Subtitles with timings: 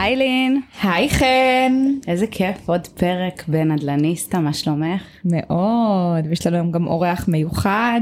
[0.00, 1.72] איילין, היי חן.
[2.08, 5.02] איזה כיף, עוד פרק בנדלניסטה, מה שלומך?
[5.24, 8.00] מאוד, ויש לנו גם אורח מיוחד.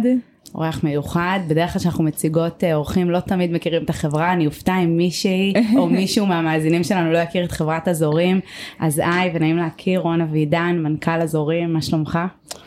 [0.55, 4.79] אורח מיוחד, בדרך כלל כשאנחנו מציגות אה, אורחים לא תמיד מכירים את החברה, אני אופתע
[4.85, 8.41] אם מישהי או מישהו מהמאזינים שלנו לא יכיר את חברת אזורים,
[8.79, 12.19] אז היי ונעים להכיר, רון אבידן, מנכ"ל אזורים, מה שלומך?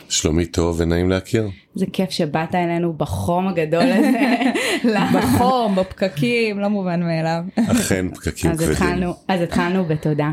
[0.10, 1.50] שלומי טוב ונעים להכיר.
[1.76, 4.44] זה כיף שבאת אלינו בחום הגדול הזה.
[5.16, 7.44] בחום, בפקקים, לא מובן מאליו.
[7.72, 9.10] אכן פקקים אז כבדים.
[9.28, 10.32] אז התחלנו בתודה.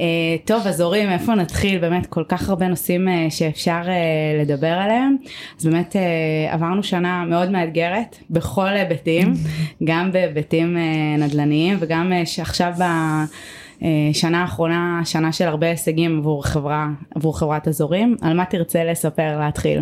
[0.00, 0.02] Uh,
[0.44, 1.78] טוב, אז אורים, איפה נתחיל?
[1.78, 5.16] באמת כל כך הרבה נושאים uh, שאפשר uh, לדבר עליהם.
[5.58, 5.96] אז באמת
[6.50, 9.34] עברנו שנה מאוד מאתגרת בכל היבטים,
[9.88, 10.76] גם בהיבטים
[11.18, 12.72] נדל"ניים וגם uh, שעכשיו
[13.80, 18.16] בשנה האחרונה, שנה של הרבה הישגים עבור חברה, עבור חברת אזורים.
[18.20, 19.80] על מה תרצה לספר להתחיל?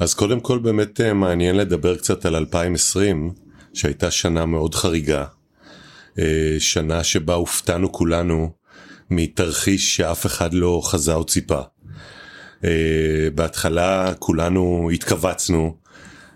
[0.00, 3.30] אז קודם כל באמת אה, מעניין לדבר קצת על 2020
[3.74, 5.24] שהייתה שנה מאוד חריגה.
[6.18, 8.50] אה, שנה שבה הופתענו כולנו
[9.10, 11.60] מתרחיש שאף אחד לא חזה או ציפה.
[12.64, 15.76] אה, בהתחלה כולנו התכווצנו,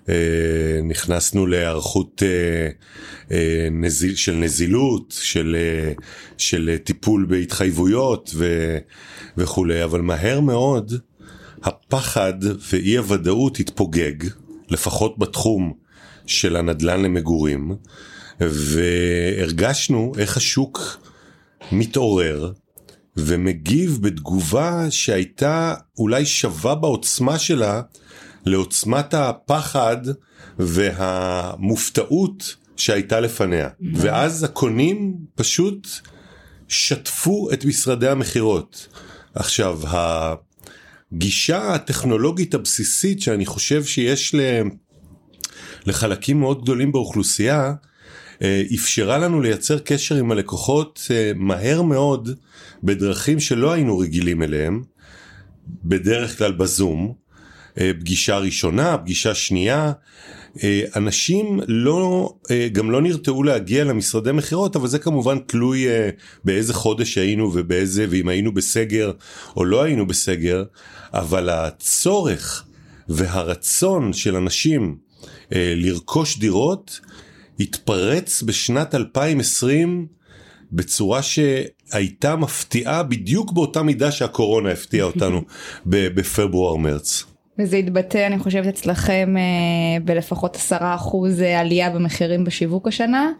[0.08, 2.68] אה, נכנסנו להיערכות אה,
[3.36, 5.92] אה, נזיל, של נזילות, של, אה,
[6.38, 8.78] של אה, טיפול בהתחייבויות ו,
[9.36, 10.92] וכולי, אבל מהר מאוד
[11.62, 12.34] הפחד
[12.72, 14.14] ואי הוודאות התפוגג,
[14.70, 15.72] לפחות בתחום
[16.26, 17.76] של הנדל"ן למגורים,
[18.40, 20.98] והרגשנו איך השוק
[21.72, 22.52] מתעורר
[23.16, 27.82] ומגיב בתגובה שהייתה אולי שווה בעוצמה שלה
[28.46, 29.96] לעוצמת הפחד
[30.58, 33.68] והמופתעות שהייתה לפניה.
[33.94, 35.88] ואז הקונים פשוט
[36.68, 38.88] שטפו את משרדי המכירות.
[39.34, 39.80] עכשיו,
[41.12, 44.40] הגישה הטכנולוגית הבסיסית שאני חושב שיש ל...
[45.86, 47.74] לחלקים מאוד גדולים באוכלוסייה,
[48.42, 52.30] אה, אפשרה לנו לייצר קשר עם הלקוחות אה, מהר מאוד
[52.84, 54.82] בדרכים שלא היינו רגילים אליהם,
[55.84, 57.14] בדרך כלל בזום,
[57.80, 59.92] אה, פגישה ראשונה, פגישה שנייה,
[60.62, 65.86] אה, אנשים לא, אה, גם לא נרתעו להגיע למשרדי מכירות, אבל זה כמובן תלוי
[66.44, 69.12] באיזה חודש היינו ובאיזה, ואם היינו בסגר
[69.56, 70.64] או לא היינו בסגר,
[71.14, 72.64] אבל הצורך
[73.08, 74.96] והרצון של אנשים
[75.50, 77.00] לרכוש דירות
[77.60, 80.06] התפרץ בשנת 2020
[80.74, 85.42] בצורה שהייתה מפתיעה בדיוק באותה מידה שהקורונה הפתיעה אותנו
[85.86, 87.24] בפברואר-מרץ.
[87.58, 93.30] וזה התבטא, אני חושבת, אצלכם אה, בלפחות עשרה אחוז אה, עלייה במחירים בשיווק השנה.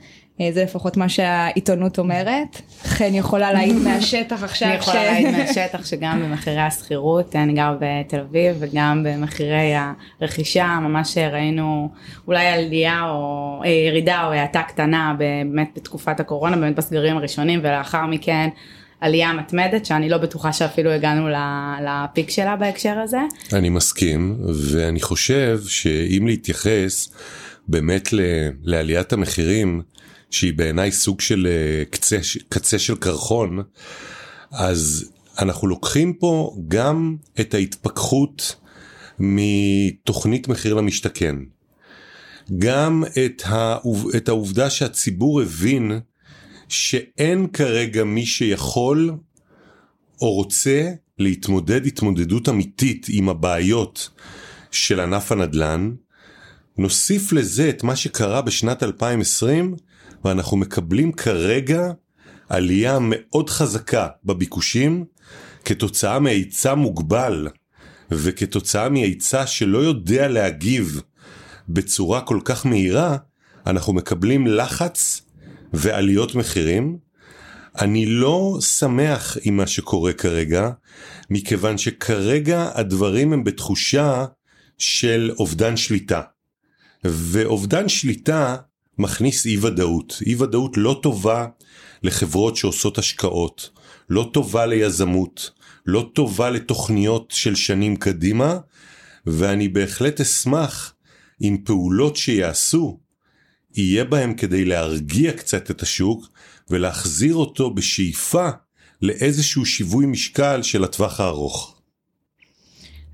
[0.41, 2.61] אה, זה לפחות מה שהעיתונות אומרת.
[2.85, 4.69] חן יכולה להעיד מהשטח עכשיו.
[4.69, 9.73] אני יכולה להעיד מהשטח שגם במחירי השכירות, אני גר בתל אביב, וגם במחירי
[10.21, 11.89] הרכישה, ממש ראינו
[12.27, 18.07] אולי עלייה או אה, ירידה או האטה קטנה באמת בתקופת הקורונה, באמת בסגרים הראשונים, ולאחר
[18.07, 18.49] מכן
[19.01, 21.35] עלייה מתמדת, שאני לא בטוחה שאפילו הגענו ל-
[21.87, 23.19] לפיק שלה בהקשר הזה.
[23.53, 24.37] אני מסכים,
[24.73, 27.09] ואני חושב שאם להתייחס
[27.69, 28.21] באמת ל-
[28.65, 29.83] לעליית המחירים,
[30.31, 32.19] שהיא בעיניי סוג של אה, קצה,
[32.49, 33.63] קצה של קרחון,
[34.53, 38.57] אז אנחנו לוקחים פה גם את ההתפכחות
[39.19, 41.37] מתוכנית מחיר למשתכן.
[42.59, 46.01] גם את, העוב, את העובדה שהציבור הבין
[46.69, 49.13] שאין כרגע מי שיכול
[50.21, 54.11] או רוצה להתמודד התמודדות אמיתית עם הבעיות
[54.71, 55.93] של ענף הנדל"ן,
[56.79, 59.77] נוסיף לזה את מה שקרה בשנת 2020
[60.25, 61.93] ואנחנו מקבלים כרגע
[62.49, 65.05] עלייה מאוד חזקה בביקושים
[65.65, 67.49] כתוצאה מהיצע מוגבל
[68.11, 71.01] וכתוצאה מהיצע שלא יודע להגיב
[71.69, 73.17] בצורה כל כך מהירה,
[73.67, 75.23] אנחנו מקבלים לחץ
[75.73, 76.99] ועליות מחירים.
[77.81, 80.71] אני לא שמח עם מה שקורה כרגע,
[81.31, 84.25] מכיוון שכרגע הדברים הם בתחושה
[84.79, 86.21] של אובדן שליטה.
[87.05, 88.57] ואובדן שליטה
[88.99, 90.19] מכניס אי ודאות.
[90.27, 91.47] אי ודאות לא טובה
[92.03, 93.71] לחברות שעושות השקעות,
[94.11, 95.51] לא טובה ליזמות,
[95.87, 98.59] לא טובה לתוכניות של שנים קדימה,
[99.27, 100.95] ואני בהחלט אשמח
[101.43, 103.01] אם פעולות שיעשו
[103.75, 106.29] יהיה בהם כדי להרגיע קצת את השוק
[106.71, 108.49] ולהחזיר אותו בשאיפה
[109.03, 111.74] לאיזשהו שיווי משקל של הטווח הארוך.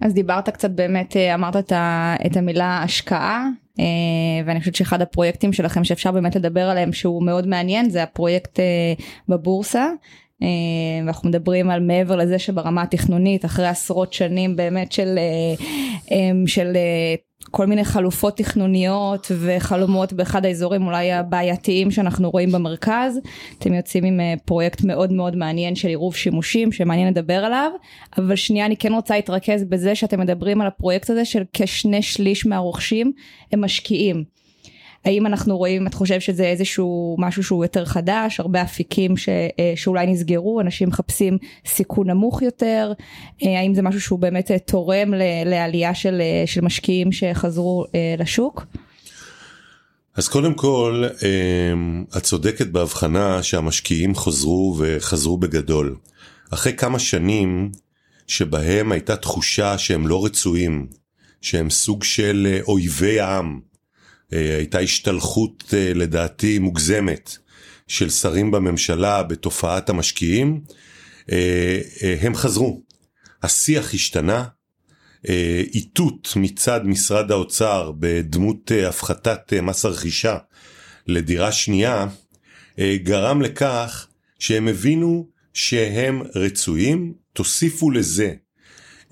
[0.00, 3.46] אז דיברת קצת באמת, אה, אמרת את, ה, את המילה השקעה,
[3.78, 3.84] אה,
[4.46, 8.94] ואני חושבת שאחד הפרויקטים שלכם שאפשר באמת לדבר עליהם שהוא מאוד מעניין זה הפרויקט אה,
[9.28, 9.86] בבורסה.
[11.06, 15.18] ואנחנו מדברים על מעבר לזה שברמה התכנונית אחרי עשרות שנים באמת של,
[16.46, 16.76] של
[17.50, 23.18] כל מיני חלופות תכנוניות וחלומות באחד האזורים אולי הבעייתיים שאנחנו רואים במרכז.
[23.58, 27.70] אתם יוצאים עם אה, פרויקט מאוד מאוד מעניין של עירוב שימושים שמעניין לדבר עליו,
[28.18, 32.46] אבל שנייה אני כן רוצה להתרכז בזה שאתם מדברים על הפרויקט הזה של כשני שליש
[32.46, 33.12] מהרוכשים
[33.52, 34.24] הם משקיעים.
[35.04, 39.72] האם אנחנו רואים, את חושב שזה איזשהו משהו שהוא יותר חדש, הרבה אפיקים ש, אה,
[39.76, 42.92] שאולי נסגרו, אנשים מחפשים סיכון נמוך יותר,
[43.42, 45.14] אה, האם זה משהו שהוא באמת אה, תורם
[45.46, 47.84] לעלייה של, של משקיעים שחזרו
[48.18, 48.66] לשוק?
[50.16, 51.04] אז קודם כל,
[52.16, 55.96] את צודקת בהבחנה שהמשקיעים חזרו וחזרו בגדול.
[56.50, 57.70] אחרי כמה שנים
[58.26, 60.86] שבהם הייתה תחושה שהם לא רצויים,
[61.40, 63.60] שהם סוג של אויבי העם,
[64.30, 67.36] הייתה השתלחות אה, לדעתי מוגזמת
[67.88, 70.60] של שרים בממשלה בתופעת המשקיעים,
[71.32, 71.80] אה,
[72.20, 72.82] הם חזרו.
[73.42, 74.44] השיח השתנה,
[75.74, 80.38] איתות מצד משרד האוצר בדמות הפחתת מס הרכישה
[81.06, 82.06] לדירה שנייה,
[82.80, 84.06] גרם לכך
[84.38, 88.34] שהם הבינו שהם רצויים, תוסיפו לזה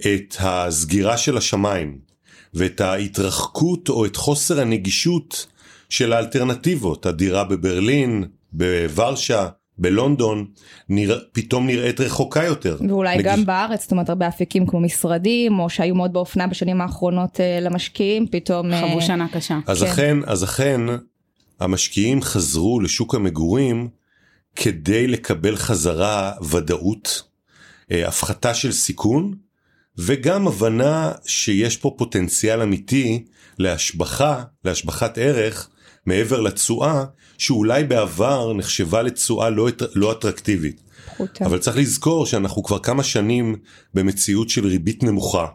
[0.00, 2.07] את הסגירה של השמיים
[2.55, 5.47] ואת ההתרחקות או את חוסר הנגישות
[5.89, 9.49] של האלטרנטיבות, הדירה בברלין, בוורשה,
[9.79, 10.47] בלונדון,
[10.89, 12.77] נרא, פתאום נראית רחוקה יותר.
[12.89, 13.27] ואולי נגיש...
[13.27, 17.65] גם בארץ, זאת אומרת הרבה אפיקים כמו משרדים, או שהיו מאוד באופנה בשנים האחרונות uh,
[17.65, 18.73] למשקיעים, פתאום...
[18.73, 19.03] אה, חוו uh...
[19.03, 19.59] שנה קשה.
[19.67, 19.89] אז כן.
[19.89, 20.81] אכן, אז אכן,
[21.61, 23.89] המשקיעים חזרו לשוק המגורים
[24.56, 27.23] כדי לקבל חזרה ודאות,
[27.91, 29.35] uh, הפחתה של סיכון,
[29.99, 33.25] וגם הבנה שיש פה פוטנציאל אמיתי
[33.59, 35.69] להשבחה, להשבחת ערך,
[36.06, 37.05] מעבר לתשואה,
[37.39, 40.81] שאולי בעבר נחשבה לתשואה לא, לא אטרקטיבית.
[41.06, 41.47] פחותה.
[41.47, 43.56] אבל צריך לזכור שאנחנו כבר כמה שנים
[43.95, 45.47] במציאות של ריבית נמוכה.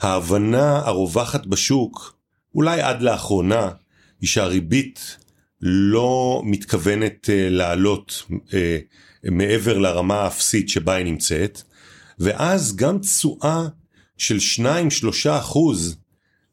[0.00, 2.16] ההבנה הרווחת בשוק,
[2.54, 3.70] אולי עד לאחרונה,
[4.20, 5.16] היא שהריבית
[5.60, 8.52] לא מתכוונת uh, לעלות uh,
[9.30, 11.62] מעבר לרמה האפסית שבה היא נמצאת,
[12.18, 13.66] ואז גם תשואה
[14.18, 15.96] של 2-3 אחוז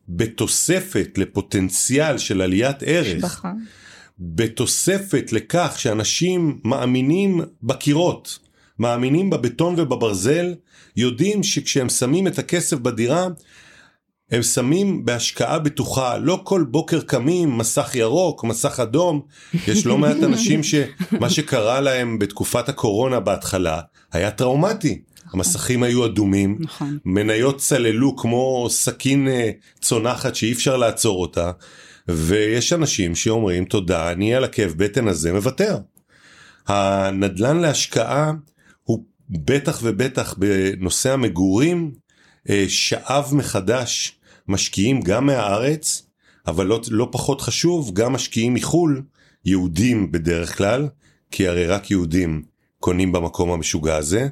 [0.10, 3.52] בתוספת לפוטנציאל של עליית ערך, שבחה.
[4.20, 8.40] בתוספת לכך שאנשים מאמינים בקירות,
[8.80, 10.56] מאמינים בבטון ובברזל,
[10.96, 13.28] יודעים שכשהם שמים את הכסף בדירה,
[14.32, 19.22] הם שמים בהשקעה בטוחה, לא כל בוקר קמים, מסך ירוק, מסך אדום,
[19.68, 25.02] יש לא מעט אנשים שמה שקרה להם בתקופת הקורונה בהתחלה היה טראומטי.
[25.34, 26.98] המסכים היו אדומים, נכון.
[27.06, 31.52] מניות צללו כמו סכין אה, צונחת שאי אפשר לעצור אותה,
[32.08, 35.78] ויש אנשים שאומרים תודה, אני על הכאב בטן הזה מוותר.
[36.68, 38.31] הנדלן להשקעה
[38.84, 41.92] הוא בטח ובטח בנושא המגורים
[42.50, 44.20] אה, שאב מחדש.
[44.50, 46.08] משקיעים גם מהארץ,
[46.48, 49.02] אבל לא, לא פחות חשוב, גם משקיעים מחו"ל,
[49.46, 50.88] יהודים בדרך כלל,
[51.32, 52.44] כי הרי רק יהודים
[52.80, 54.28] קונים במקום המשוגע הזה,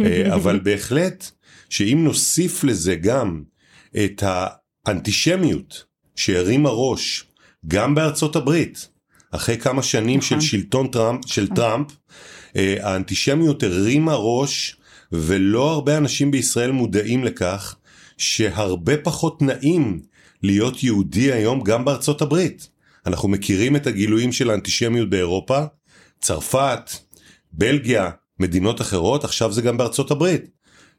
[0.00, 1.30] אה, אבל בהחלט
[1.68, 3.42] שאם נוסיף לזה גם
[4.04, 4.22] את
[4.86, 5.84] האנטישמיות
[6.16, 7.24] שהרימה ראש
[7.66, 8.88] גם בארצות הברית,
[9.30, 10.48] אחרי כמה שנים של נכון.
[10.48, 11.56] שלטון טראמפ, של נכון.
[11.56, 11.86] טראמפ,
[12.56, 14.76] אה, האנטישמיות הרימה ראש
[15.12, 17.76] ולא הרבה אנשים בישראל מודעים לכך
[18.18, 20.00] שהרבה פחות נעים
[20.42, 22.68] להיות יהודי היום גם בארצות הברית.
[23.06, 25.64] אנחנו מכירים את הגילויים של האנטישמיות באירופה,
[26.20, 26.90] צרפת,
[27.52, 30.50] בלגיה, מדינות אחרות, עכשיו זה גם בארצות הברית.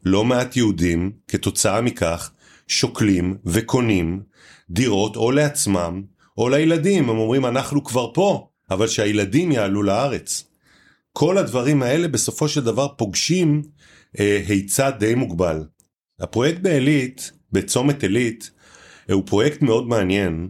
[0.05, 2.31] לא מעט יהודים, כתוצאה מכך,
[2.67, 4.22] שוקלים וקונים
[4.69, 6.03] דירות או לעצמם
[6.38, 7.10] או לילדים.
[7.10, 10.43] הם אומרים אנחנו כבר פה, אבל שהילדים יעלו לארץ.
[11.13, 13.62] כל הדברים האלה בסופו של דבר פוגשים
[14.19, 15.63] אה, היצע די מוגבל.
[16.19, 18.51] הפרויקט בעילית, בצומת עילית,
[19.10, 20.50] אה, הוא פרויקט מאוד מעניין,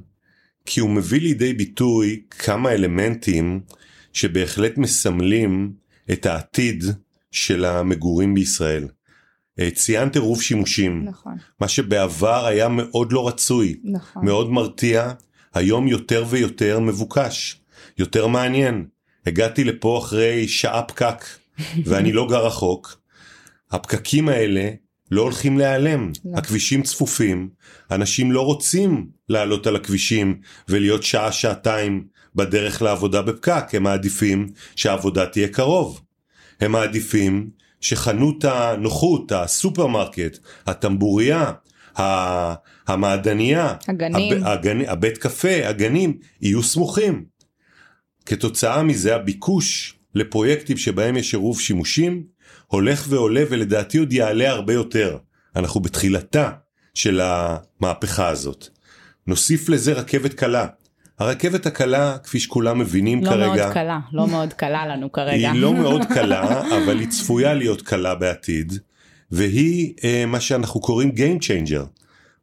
[0.65, 3.61] כי הוא מביא לידי ביטוי כמה אלמנטים
[4.13, 5.73] שבהחלט מסמלים
[6.11, 6.83] את העתיד
[7.31, 8.87] של המגורים בישראל.
[9.59, 11.37] אה, ציינת עירוב שימושים, נכון.
[11.59, 14.25] מה שבעבר היה מאוד לא רצוי, נכון.
[14.25, 15.11] מאוד מרתיע,
[15.53, 17.61] היום יותר ויותר מבוקש,
[17.97, 18.85] יותר מעניין.
[19.25, 21.25] הגעתי לפה אחרי שעה פקק,
[21.85, 23.01] ואני לא גר רחוק.
[23.71, 24.69] הפקקים האלה
[25.11, 26.37] לא הולכים להיעלם, לא.
[26.37, 27.49] הכבישים צפופים,
[27.91, 35.47] אנשים לא רוצים לעלות על הכבישים ולהיות שעה-שעתיים בדרך לעבודה בפקק, הם מעדיפים שהעבודה תהיה
[35.47, 36.01] קרוב.
[36.59, 37.49] הם מעדיפים
[37.81, 40.37] שחנות הנוחות, הסופרמרקט,
[40.67, 41.51] הטמבוריה,
[42.87, 44.37] המעדניה, הגנים.
[44.37, 47.25] הב, הגנ, הבית קפה, הגנים, יהיו סמוכים.
[48.25, 52.23] כתוצאה מזה הביקוש לפרויקטים שבהם יש עירוב שימושים
[52.67, 55.17] הולך ועולה ולדעתי עוד יעלה הרבה יותר.
[55.55, 56.49] אנחנו בתחילתה
[56.93, 58.67] של המהפכה הזאת.
[59.27, 60.67] נוסיף לזה רכבת קלה.
[61.23, 65.51] הרכבת הקלה, כפי שכולם מבינים לא כרגע, מאוד קלה, לא מאוד קלה לנו כרגע.
[65.51, 68.73] היא לא מאוד קלה, אבל היא צפויה להיות קלה בעתיד,
[69.31, 71.85] והיא אה, מה שאנחנו קוראים Game Changer.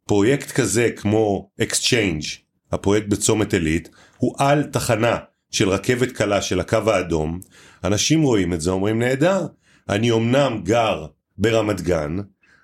[0.05, 2.25] פרויקט כזה כמו Exchange,
[2.71, 5.17] הפרויקט בצומת עילית, הוא על תחנה
[5.51, 7.39] של רכבת קלה של הקו האדום.
[7.83, 9.47] אנשים רואים את זה, אומרים נהדר,
[9.89, 11.05] אני אמנם גר
[11.37, 12.17] ברמת גן,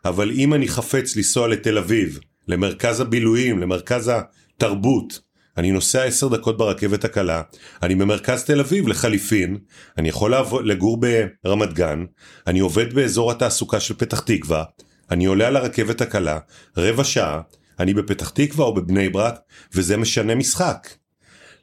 [0.05, 5.26] אבל אם אני חפץ לנסוע לתל אביב, למרכז הבילויים, למרכז התרבות,
[5.57, 7.41] אני נוסע עשר דקות ברכבת הקלה,
[7.83, 9.57] אני במרכז תל אביב לחליפין,
[9.97, 11.01] אני יכול לעבוד, לגור
[11.43, 12.05] ברמת גן,
[12.47, 14.63] אני עובד באזור התעסוקה של פתח תקווה,
[15.11, 16.39] אני עולה על הרכבת הקלה,
[16.77, 17.41] רבע שעה,
[17.79, 19.39] אני בפתח תקווה או בבני ברק,
[19.73, 20.87] וזה משנה משחק.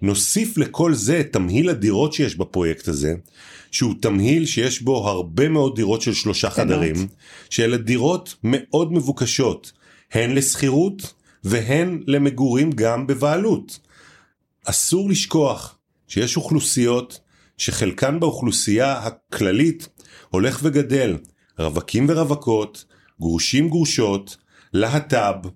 [0.02, 3.14] נוסיף לכל זה את תמהיל הדירות שיש בפרויקט הזה,
[3.70, 6.94] שהוא תמהיל שיש בו הרבה מאוד דירות של שלושה חדרים,
[7.50, 9.72] שאלה דירות מאוד מבוקשות,
[10.12, 13.78] הן לשכירות והן למגורים גם בבעלות.
[14.64, 15.78] אסור לשכוח
[16.09, 17.21] שיש אוכלוסיות
[17.59, 19.88] שחלקן באוכלוסייה הכללית
[20.28, 21.16] הולך וגדל,
[21.59, 22.85] רווקים ורווקות,
[23.21, 24.37] גרושים גרושות,
[24.73, 25.49] להט"ב,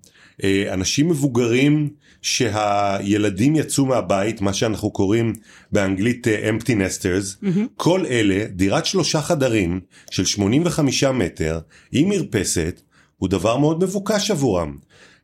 [0.43, 1.89] אה, אנשים מבוגרים
[2.21, 5.33] שהילדים יצאו מהבית, מה שאנחנו קוראים
[5.71, 7.59] באנגלית אה, empty nesters, mm-hmm.
[7.75, 9.79] כל אלה, דירת שלושה חדרים
[10.11, 11.59] של 85 מטר
[11.91, 12.81] עם מרפסת,
[13.17, 14.77] הוא דבר מאוד מבוקש עבורם.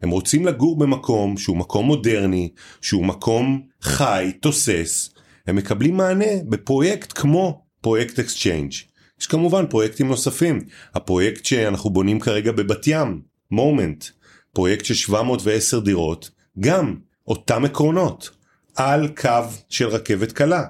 [0.06, 2.50] הם רוצים לגור במקום שהוא מקום מודרני,
[2.82, 5.10] שהוא מקום חי, תוסס,
[5.48, 8.72] הם מקבלים מענה בפרויקט כמו פרויקט Exchange.
[9.22, 10.62] יש כמובן פרויקטים נוספים,
[10.94, 13.22] הפרויקט שאנחנו בונים כרגע בבת ים,
[13.52, 14.06] Moment,
[14.54, 16.96] פרויקט של 710 דירות, גם
[17.28, 18.30] אותם עקרונות,
[18.76, 20.64] על קו של רכבת קלה,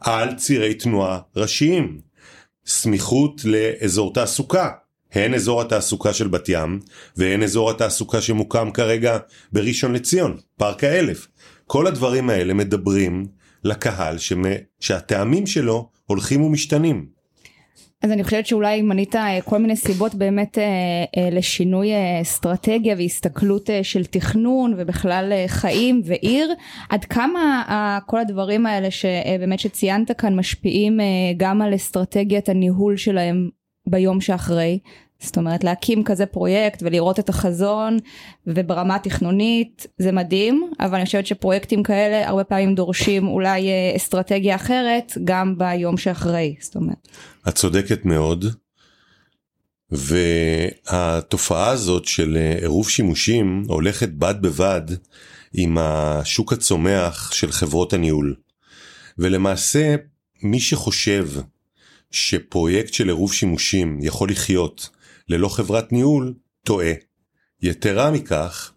[0.00, 2.00] על צירי תנועה ראשיים,
[2.66, 4.70] סמיכות לאזור תעסוקה,
[5.16, 6.80] הן אזור התעסוקה של בת ים
[7.16, 9.18] והן אזור התעסוקה שמוקם כרגע
[9.52, 11.28] בראשון לציון, פארק האלף.
[11.66, 13.26] כל הדברים האלה מדברים
[13.64, 14.42] לקהל שמ...
[14.80, 17.06] שהטעמים שלו הולכים ומשתנים.
[18.02, 20.64] אז אני חושבת שאולי מנית אה, כל מיני סיבות באמת אה,
[21.16, 21.88] אה, לשינוי
[22.22, 26.54] אסטרטגיה והסתכלות של תכנון ובכלל חיים ועיר
[26.88, 31.00] עד כמה כל הדברים האלה שבאמת שציינת כאן משפיעים
[31.36, 33.48] גם על אסטרטגיית הניהול שלהם
[33.86, 34.78] ביום שאחרי
[35.20, 37.98] זאת אומרת להקים כזה פרויקט ולראות את החזון
[38.46, 44.56] וברמה התכנונית זה מדהים אבל אני חושבת שפרויקטים כאלה הרבה פעמים דורשים אולי אה, אסטרטגיה
[44.56, 47.08] אחרת גם ביום שאחרי זאת אומרת.
[47.48, 48.44] את צודקת מאוד
[49.90, 54.82] והתופעה הזאת של אה, עירוב שימושים הולכת בד בבד
[55.54, 58.34] עם השוק הצומח של חברות הניהול
[59.18, 59.94] ולמעשה
[60.42, 61.28] מי שחושב
[62.10, 64.95] שפרויקט של עירוב שימושים יכול לחיות
[65.28, 66.92] ללא חברת ניהול, טועה.
[67.62, 68.72] יתרה מכך,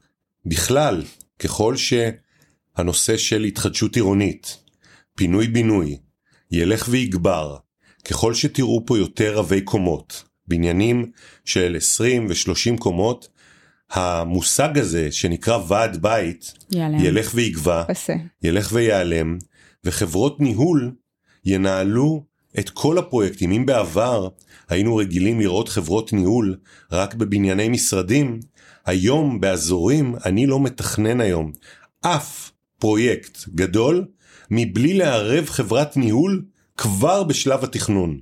[0.45, 1.03] בכלל,
[1.39, 4.57] ככל שהנושא של התחדשות עירונית,
[5.15, 5.97] פינוי בינוי,
[6.51, 7.57] ילך ויגבר,
[8.05, 11.11] ככל שתראו פה יותר רבי קומות, בניינים
[11.45, 13.27] של 20 ו-30 קומות,
[13.89, 16.99] המושג הזה שנקרא ועד בית ייעלם.
[16.99, 18.13] ילך ויגבה, פסה.
[18.43, 19.37] ילך ויעלם,
[19.83, 20.91] וחברות ניהול
[21.45, 22.25] ינהלו
[22.59, 23.51] את כל הפרויקטים.
[23.51, 24.27] אם בעבר
[24.69, 26.55] היינו רגילים לראות חברות ניהול
[26.91, 28.39] רק בבנייני משרדים,
[28.85, 31.51] היום באזורים אני לא מתכנן היום
[32.01, 34.05] אף פרויקט גדול
[34.51, 36.45] מבלי לערב חברת ניהול
[36.77, 38.19] כבר בשלב התכנון.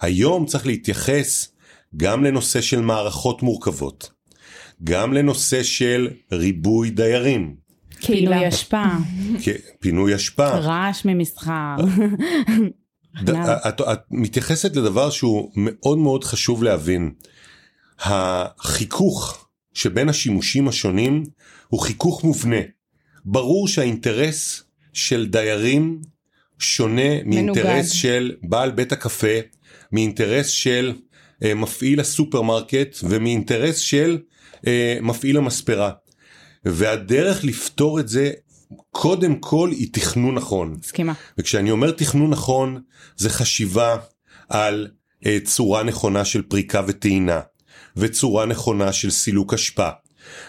[0.00, 1.48] היום צריך להתייחס
[1.96, 4.10] גם לנושא של מערכות מורכבות,
[4.84, 7.54] גם לנושא של ריבוי דיירים.
[8.06, 8.84] פינוי אשפה.
[9.80, 10.48] פינוי אשפה.
[10.48, 11.76] רעש ממסחר.
[13.68, 17.12] את, את מתייחסת לדבר שהוא מאוד מאוד חשוב להבין.
[17.98, 21.24] החיכוך שבין השימושים השונים
[21.68, 22.60] הוא חיכוך מובנה.
[23.24, 24.62] ברור שהאינטרס
[24.92, 26.00] של דיירים
[26.58, 29.38] שונה מאינטרס של בעל בית הקפה,
[29.92, 34.18] מאינטרס של אה, מפעיל הסופרמרקט ומאינטרס של
[34.56, 34.60] אה,
[35.02, 35.90] מפעיל המספרה.
[36.64, 38.30] והדרך לפתור את זה
[38.90, 40.76] קודם כל היא תכנון נכון.
[40.78, 41.12] מסכימה.
[41.38, 42.82] וכשאני אומר תכנון נכון
[43.16, 43.96] זה חשיבה
[44.48, 44.88] על
[45.24, 47.40] uh, צורה נכונה של פריקה וטעינה
[47.96, 49.88] וצורה נכונה של סילוק אשפה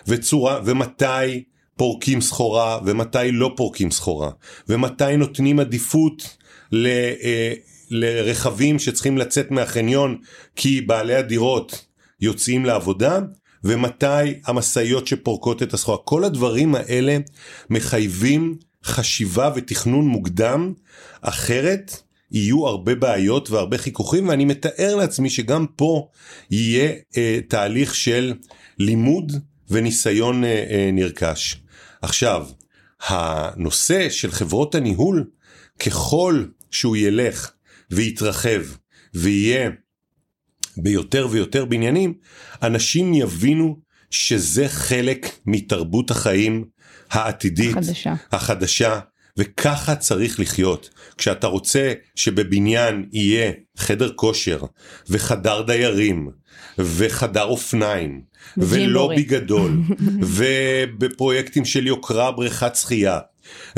[0.08, 1.44] וצורה ומתי
[1.78, 4.32] פורקים סחורה ומתי לא פורקים סחורה
[4.70, 6.38] ומתי נותנים עדיפות
[6.72, 7.60] ל, uh,
[7.92, 10.18] לרכבים שצריכים לצאת מהחניון
[10.56, 11.86] כי בעלי הדירות
[12.22, 13.20] יוצאים לעבודה
[13.64, 15.98] ומתי המשאיות שפורקות את הסחורה.
[15.98, 17.18] כל הדברים האלה
[17.70, 20.74] מחייבים חשיבה ותכנון מוקדם,
[21.22, 22.02] אחרת
[22.32, 26.08] יהיו הרבה בעיות והרבה חיכוכים ואני מתאר לעצמי שגם פה
[26.52, 28.34] יהיה אה, תהליך של
[28.78, 29.32] לימוד
[29.70, 31.58] וניסיון אה, אה, נרכש.
[32.02, 32.48] עכשיו,
[33.08, 35.26] הנושא של חברות הניהול,
[35.80, 37.52] ככל שהוא ילך
[37.92, 38.62] ויתרחב
[39.14, 39.70] ויהיה
[40.82, 42.14] ביותר ויותר בניינים,
[42.64, 43.78] אנשים יבינו
[44.10, 46.66] שזה חלק מתרבות החיים
[47.12, 48.14] העתידית, חדשה.
[48.32, 49.00] החדשה,
[49.38, 50.90] וככה צריך לחיות.
[51.18, 54.62] כשאתה רוצה שבבניין יהיה חדר כושר,
[55.10, 56.30] וחדר דיירים,
[56.78, 58.22] וחדר אופניים,
[58.58, 59.24] ולובי.
[59.24, 59.82] גדול,
[60.36, 63.20] ובפרויקטים של יוקרה בריכת שחייה,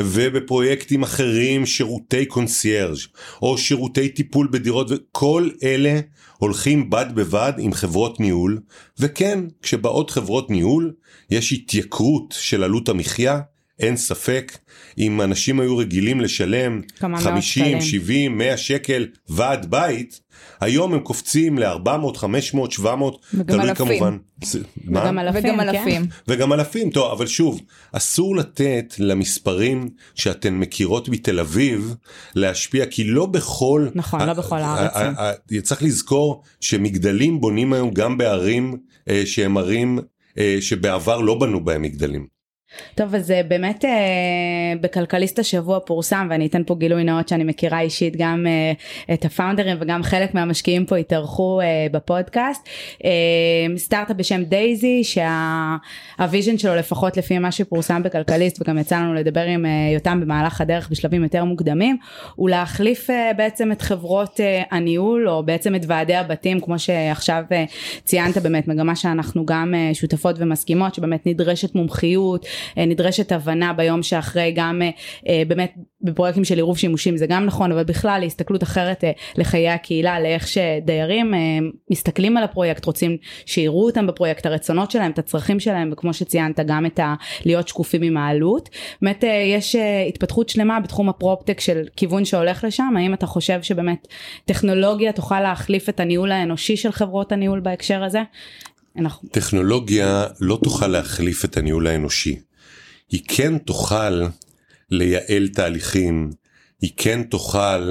[0.02, 2.98] ובפרויקטים אחרים שירותי קונסיירג'
[3.42, 6.00] או שירותי טיפול בדירות וכל אלה
[6.38, 8.60] הולכים בד בבד עם חברות ניהול.
[8.98, 10.92] וכן כשבאות חברות ניהול
[11.30, 13.40] יש התייקרות של עלות המחיה
[13.78, 14.58] אין ספק
[14.98, 17.80] אם אנשים היו רגילים לשלם כמה מאות 50, שקלים.
[17.80, 20.20] 70, 100 שקל ועד בית
[20.60, 23.86] היום הם קופצים ל-400, 500, 700 וגם תלוי אלפים.
[23.86, 24.16] כמובן.
[24.86, 25.68] וגם אלפים, וגם כן.
[25.68, 26.06] אלפים.
[26.28, 27.60] וגם אלפים, טוב, אבל שוב,
[27.92, 31.94] אסור לתת למספרים שאתן מכירות מתל אביב
[32.34, 33.88] להשפיע, כי לא בכל...
[33.94, 35.32] נכון, לא בכל הארץ.
[35.62, 38.76] צריך לזכור שמגדלים בונים היום גם בערים
[39.08, 39.98] אה, שהם ערים
[40.38, 42.33] אה, שבעבר לא בנו בהם מגדלים.
[42.94, 43.90] טוב אז אה, באמת אה,
[44.80, 48.72] בכלכליסט השבוע פורסם ואני אתן פה גילוי נאות שאני מכירה אישית גם אה,
[49.14, 51.60] את הפאונדרים וגם חלק מהמשקיעים פה התארחו
[51.92, 52.68] בפודקאסט.
[53.76, 59.40] סטארט-אפ בשם Daisy שה vision שלו לפחות לפי מה שפורסם בכלכליסט וגם יצא לנו לדבר
[59.40, 61.96] עם יותם במהלך הדרך בשלבים יותר מוקדמים
[62.34, 64.40] הוא להחליף בעצם את חברות
[64.70, 67.44] הניהול או בעצם את ועדי הבתים כמו שעכשיו
[68.04, 74.82] ציינת באמת מגמה שאנחנו גם שותפות ומסכימות שבאמת נדרשת מומחיות נדרשת הבנה ביום שאחרי גם
[74.82, 74.90] אה,
[75.28, 79.68] אה, באמת בפרויקטים של עירוב שימושים זה גם נכון אבל בכלל להסתכלות אחרת אה, לחיי
[79.68, 81.38] הקהילה לאיך שדיירים אה,
[81.90, 83.16] מסתכלים על הפרויקט רוצים
[83.46, 87.14] שיראו אותם בפרויקט הרצונות שלהם את הצרכים שלהם וכמו שציינת גם את ה...
[87.44, 88.68] להיות שקופים עם העלות
[89.02, 93.62] באמת אה, יש אה, התפתחות שלמה בתחום הפרופטק של כיוון שהולך לשם האם אתה חושב
[93.62, 94.08] שבאמת
[94.44, 98.22] טכנולוגיה תוכל להחליף את הניהול האנושי של חברות הניהול בהקשר הזה?
[98.98, 102.36] אנחנו טכנולוגיה לא תוכל להחליף את הניהול האנושי.
[103.10, 104.22] היא כן תוכל
[104.90, 106.30] לייעל תהליכים,
[106.80, 107.90] היא כן תוכל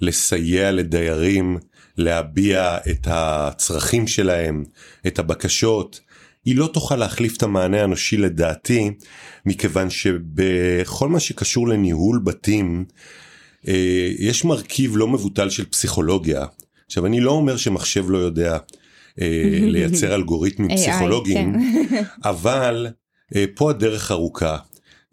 [0.00, 1.58] לסייע לדיירים
[1.96, 4.64] להביע את הצרכים שלהם,
[5.06, 6.00] את הבקשות.
[6.44, 8.90] היא לא תוכל להחליף את המענה האנושי לדעתי,
[9.46, 12.84] מכיוון שבכל מה שקשור לניהול בתים,
[13.68, 16.46] אה, יש מרכיב לא מבוטל של פסיכולוגיה.
[16.86, 18.58] עכשיו אני לא אומר שמחשב לא יודע
[19.20, 21.54] אה, לייצר אלגוריתמים פסיכולוגיים,
[21.90, 22.02] כן.
[22.24, 22.86] אבל
[23.54, 24.56] פה הדרך ארוכה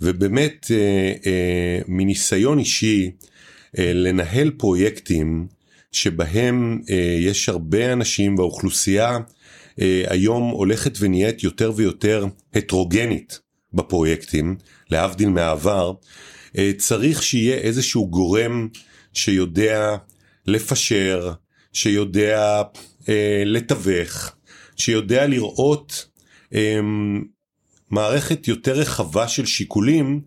[0.02, 3.12] ובאמת אה, אה, מניסיון אישי
[3.80, 5.48] אה, לנהל פרויקטים
[5.92, 9.18] שבהם אה, יש הרבה אנשים והאוכלוסייה
[9.82, 13.40] אה, היום הולכת ונהיית יותר ויותר הטרוגנית
[13.74, 14.56] בפרויקטים
[14.90, 15.94] להבדיל מהעבר
[16.58, 18.68] אה, צריך שיהיה איזשהו גורם
[19.14, 19.96] שיודע
[20.48, 21.34] לפשר
[21.74, 22.62] שיודע
[23.10, 24.36] אה, לתווך
[24.76, 26.08] שיודע לראות
[26.54, 26.80] אה,
[27.92, 30.22] מערכת יותר רחבה של שיקולים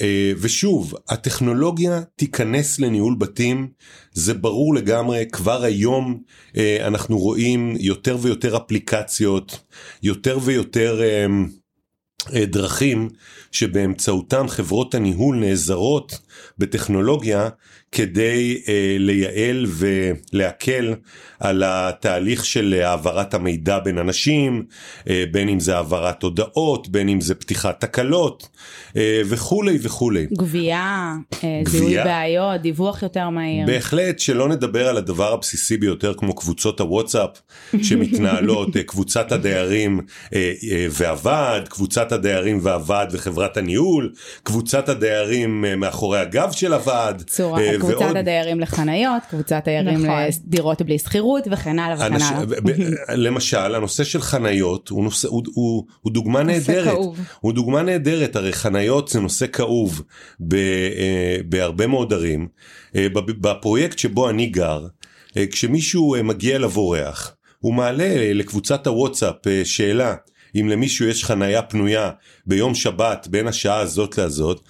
[0.00, 3.68] אה, ושוב הטכנולוגיה תיכנס לניהול בתים
[4.12, 6.22] זה ברור לגמרי כבר היום
[6.56, 9.60] אה, אנחנו רואים יותר ויותר אפליקציות
[10.02, 11.26] יותר ויותר אה,
[12.46, 13.08] דרכים
[13.52, 16.18] שבאמצעותם חברות הניהול נעזרות
[16.58, 17.48] בטכנולוגיה
[17.96, 20.94] כדי אה, לייעל ולהקל
[21.40, 24.64] על התהליך של העברת המידע בין אנשים,
[25.08, 28.48] אה, בין אם זה העברת הודעות, בין אם זה פתיחת תקלות
[28.96, 30.26] אה, וכולי וכולי.
[30.32, 31.96] גבייה, אה, זיהוי.
[31.96, 33.66] בעיות, דיווח יותר מהיר.
[33.66, 37.30] בהחלט שלא נדבר על הדבר הבסיסי ביותר כמו קבוצות הוואטסאפ
[37.82, 40.00] שמתנהלות אה, קבוצת הדיירים
[40.34, 47.22] אה, אה, והוועד קבוצת הדיירים והוועד וחברת הניהול קבוצת הדיירים אה, מאחורי הגב של הוועד
[47.26, 48.16] צורה, אה, קבוצת ועוד.
[48.16, 50.18] הדיירים לחניות, קבוצת הדיירים נכון.
[50.46, 53.16] לדירות בלי שכירות וכן הלאה וכן אנשים- הלאה.
[53.16, 57.18] למשל הנושא של חניות הוא, נושא, הוא, הוא, הוא דוגמה נהדרת כאוב.
[57.40, 60.02] הוא דוגמה נהדרת הרי חניות זה נושא כאוב
[60.40, 62.48] ב, אה, בהרבה מאוד ערים
[62.96, 63.06] אה,
[63.40, 64.86] בפרויקט שבו אני גר
[65.36, 70.14] אה, כשמישהו אה, מגיע אליו אורח הוא מעלה אה, לקבוצת הוואטסאפ אה, שאלה
[70.60, 72.10] אם למישהו יש חניה פנויה
[72.46, 74.60] ביום שבת בין השעה הזאת לזאת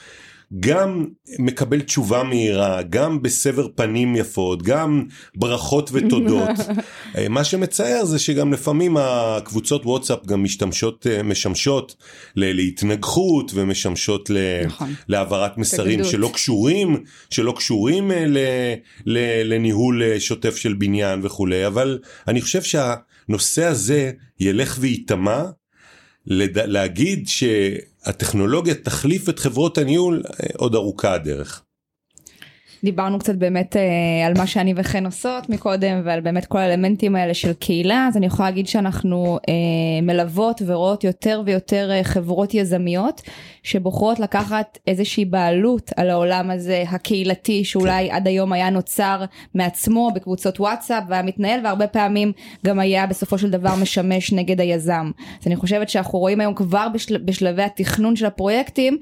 [0.60, 1.06] גם
[1.38, 5.04] מקבל תשובה מהירה, גם בסבר פנים יפות, גם
[5.34, 6.50] ברכות ותודות.
[7.16, 11.96] אה, מה שמצער זה שגם לפעמים הקבוצות וואטסאפ גם משתמשות, אה, משמשות
[12.36, 14.30] להתנגחות ומשמשות
[14.66, 14.94] נכון.
[15.08, 16.12] להעברת מסרים התנגדות.
[16.12, 16.96] שלא קשורים,
[17.30, 18.74] שלא קשורים אה, ל-
[19.06, 25.42] ל- לניהול שוטף של בניין וכולי, אבל אני חושב שהנושא הזה ילך וייטמע.
[26.26, 26.58] לד...
[26.58, 31.62] להגיד שהטכנולוגיה תחליף את חברות הניהול אה, עוד ארוכה הדרך.
[32.86, 37.34] דיברנו קצת באמת אה, על מה שאני וחן עושות מקודם ועל באמת כל האלמנטים האלה
[37.34, 39.54] של קהילה אז אני יכולה להגיד שאנחנו אה,
[40.02, 43.22] מלוות ורואות יותר ויותר אה, חברות יזמיות
[43.62, 50.60] שבוחרות לקחת איזושהי בעלות על העולם הזה הקהילתי שאולי עד היום היה נוצר מעצמו בקבוצות
[50.60, 52.32] וואטסאפ והיה מתנהל והרבה פעמים
[52.66, 55.10] גם היה בסופו של דבר משמש נגד היזם.
[55.40, 58.98] אז אני חושבת שאנחנו רואים היום כבר בשל, בשלבי התכנון של הפרויקטים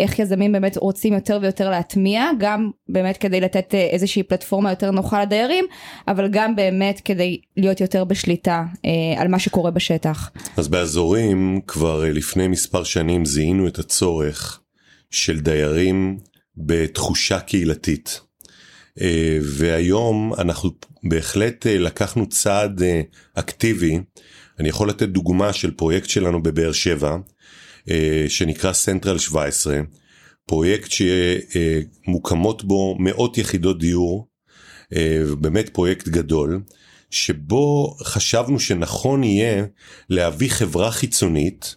[0.00, 4.90] איך יזמים באמת רוצים יותר ויותר להטמיע גם באמת כדי לתת אה, איזושהי פלטפורמה יותר
[4.90, 5.64] נוחה לדיירים
[6.08, 10.30] אבל גם באמת כדי להיות יותר בשליטה אה, על מה שקורה בשטח.
[10.56, 14.60] אז באזורים כבר אה, לפני מספר שנים זיהינו את הצורך
[15.10, 16.18] של דיירים
[16.56, 18.20] בתחושה קהילתית.
[19.42, 20.70] והיום אנחנו
[21.04, 22.82] בהחלט לקחנו צעד
[23.34, 24.00] אקטיבי.
[24.60, 27.16] אני יכול לתת דוגמה של פרויקט שלנו בבאר שבע
[28.28, 29.80] שנקרא Central 17.
[30.46, 34.28] פרויקט שמוקמות בו מאות יחידות דיור,
[34.92, 36.60] אה, באמת פרויקט גדול,
[37.10, 39.64] שבו חשבנו שנכון יהיה
[40.10, 41.76] להביא חברה חיצונית,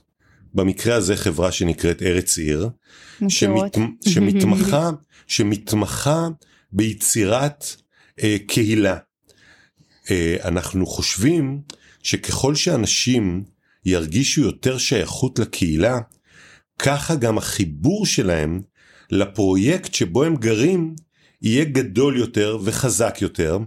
[0.54, 2.70] במקרה הזה חברה שנקראת ארץ עיר,
[3.28, 4.90] שמת, שמתמחה,
[5.28, 6.28] שמתמחה
[6.72, 7.66] ביצירת
[8.24, 8.98] אה, קהילה.
[10.12, 11.62] אה, אנחנו חושבים
[12.04, 13.44] שככל שאנשים
[13.86, 16.00] ירגישו יותר שייכות לקהילה,
[16.80, 18.62] ככה גם החיבור שלהם
[19.12, 20.96] לפרויקט שבו הם גרים
[21.42, 23.58] יהיה גדול יותר וחזק יותר,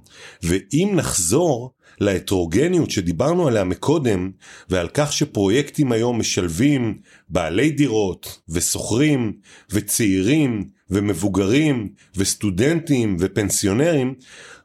[0.43, 4.31] ואם נחזור להטרוגניות שדיברנו עליה מקודם,
[4.71, 6.99] ועל כך שפרויקטים היום משלבים
[7.29, 9.33] בעלי דירות ושוכרים
[9.71, 14.15] וצעירים ומבוגרים וסטודנטים ופנסיונרים,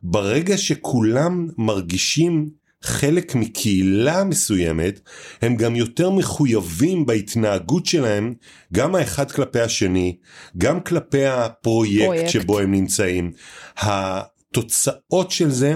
[0.04, 2.50] ברגע שכולם מרגישים
[2.88, 5.00] חלק מקהילה מסוימת,
[5.42, 8.34] הם גם יותר מחויבים בהתנהגות שלהם,
[8.74, 10.18] גם האחד כלפי השני,
[10.58, 12.30] גם כלפי הפרויקט פרויקט.
[12.30, 13.32] שבו הם נמצאים.
[13.78, 15.76] התוצאות של זה,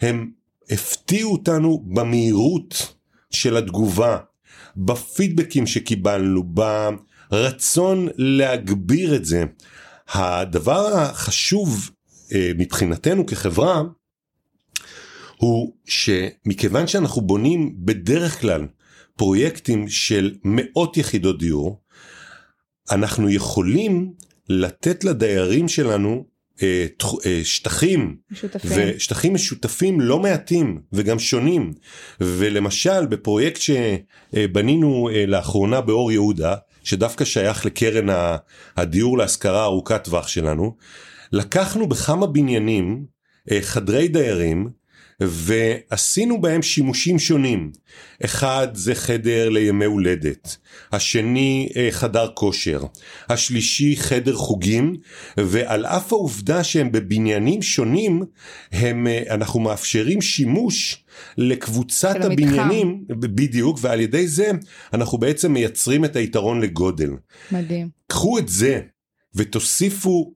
[0.00, 0.30] הם
[0.70, 2.94] הפתיעו אותנו במהירות
[3.30, 4.18] של התגובה,
[4.76, 6.42] בפידבקים שקיבלנו,
[7.30, 9.44] ברצון להגביר את זה.
[10.08, 11.90] הדבר החשוב
[12.34, 13.82] אה, מבחינתנו כחברה,
[15.42, 18.66] הוא שמכיוון שאנחנו בונים בדרך כלל
[19.16, 21.80] פרויקטים של מאות יחידות דיור,
[22.90, 24.12] אנחנו יכולים
[24.48, 26.24] לתת לדיירים שלנו
[26.62, 26.86] אה,
[27.26, 28.70] אה, שטחים משותפים.
[28.96, 31.72] ושטחים משותפים לא מעטים וגם שונים
[32.20, 38.06] ולמשל בפרויקט שבנינו אה, לאחרונה באור יהודה שדווקא שייך לקרן
[38.76, 40.76] הדיור להשכרה ארוכת טווח שלנו
[41.32, 43.04] לקחנו בכמה בניינים
[43.62, 44.81] חדרי דיירים
[45.20, 47.72] ועשינו בהם שימושים שונים.
[48.24, 50.56] אחד זה חדר לימי הולדת,
[50.92, 52.82] השני אה, חדר כושר,
[53.28, 54.96] השלישי חדר חוגים,
[55.36, 58.22] ועל אף העובדה שהם בבניינים שונים,
[58.72, 61.04] הם, אה, אנחנו מאפשרים שימוש
[61.38, 64.50] לקבוצת הבניינים, בדיוק, ועל ידי זה
[64.92, 67.10] אנחנו בעצם מייצרים את היתרון לגודל.
[67.52, 67.88] מדהים.
[68.06, 68.80] קחו את זה
[69.34, 70.34] ותוסיפו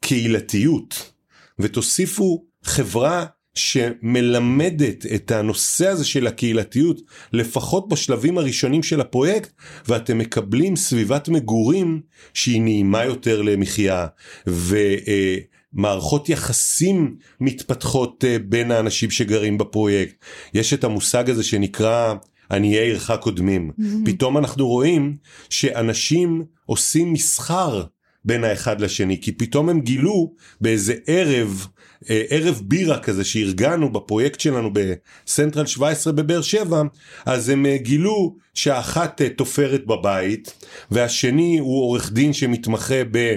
[0.00, 1.12] קהילתיות,
[1.58, 7.00] ותוסיפו חברה שמלמדת את הנושא הזה של הקהילתיות
[7.32, 9.52] לפחות בשלבים הראשונים של הפרויקט
[9.88, 12.00] ואתם מקבלים סביבת מגורים
[12.34, 14.06] שהיא נעימה יותר למחיה
[14.46, 20.14] ומערכות יחסים מתפתחות אה, בין האנשים שגרים בפרויקט.
[20.54, 22.14] יש את המושג הזה שנקרא
[22.50, 23.70] עניי עירך קודמים.
[23.70, 23.82] Mm-hmm.
[24.04, 25.16] פתאום אנחנו רואים
[25.50, 27.84] שאנשים עושים מסחר
[28.24, 31.66] בין האחד לשני כי פתאום הם גילו באיזה ערב
[32.10, 36.82] אה, ערב בירה כזה שארגנו בפרויקט שלנו בסנטרל 17 בבאר שבע
[37.26, 43.36] אז הם אה, גילו שהאחת אה, תופרת בבית והשני הוא עורך דין שמתמחה ב...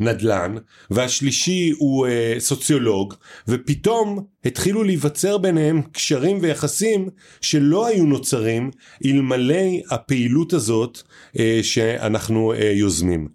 [0.00, 0.54] נדל"ן
[0.90, 3.14] והשלישי הוא אה, סוציולוג
[3.48, 7.08] ופתאום התחילו להיווצר ביניהם קשרים ויחסים
[7.40, 8.70] שלא היו נוצרים
[9.04, 11.02] אלמלא הפעילות הזאת
[11.38, 13.28] אה, שאנחנו אה, יוזמים.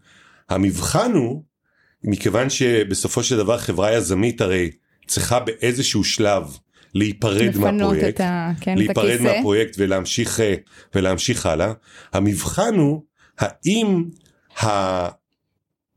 [0.49, 1.43] המבחן הוא
[2.03, 4.71] מכיוון שבסופו של דבר חברה יזמית הרי
[5.07, 6.57] צריכה באיזשהו שלב
[6.93, 10.55] להיפרד מהפרויקט, ה, כן, להיפרד מהפרויקט ולהמשיך, אה,
[10.95, 11.73] ולהמשיך הלאה,
[12.13, 13.03] המבחן הוא
[13.37, 14.05] האם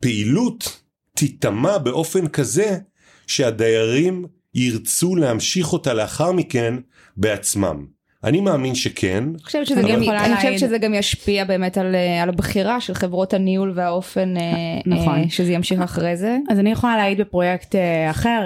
[0.00, 0.82] הפעילות
[1.14, 2.78] תיטמע באופן כזה
[3.26, 6.74] שהדיירים ירצו להמשיך אותה לאחר מכן
[7.16, 7.86] בעצמם.
[8.24, 9.24] אני מאמין שכן.
[9.34, 13.34] אני חושבת שזה, גם, אני חושבת שזה גם ישפיע באמת על, על הבחירה של חברות
[13.34, 14.42] הניהול והאופן אה,
[14.86, 15.18] נכון.
[15.18, 16.38] אה, שזה ימשיך אחרי זה.
[16.50, 18.40] אז אני יכולה להעיד בפרויקט אה, אחר,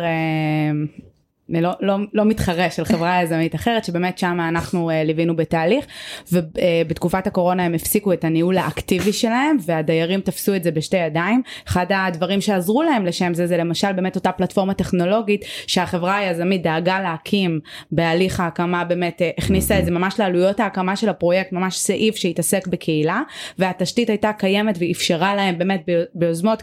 [1.49, 5.87] לא, לא, לא מתחרה של חברה יזמית אחרת שבאמת שם אנחנו uh, ליווינו בתהליך
[6.33, 11.43] ובתקופת הקורונה הם הפסיקו את הניהול האקטיבי שלהם והדיירים תפסו את זה בשתי ידיים.
[11.69, 17.01] אחד הדברים שעזרו להם לשם זה זה למשל באמת אותה פלטפורמה טכנולוגית שהחברה היזמית דאגה
[17.01, 17.61] להקים
[17.93, 22.67] בהליך ההקמה באמת uh, הכניסה את זה ממש לעלויות ההקמה של הפרויקט ממש סעיף שהתעסק
[22.67, 23.23] בקהילה
[23.59, 26.63] והתשתית הייתה קיימת ואפשרה להם באמת ביוזמות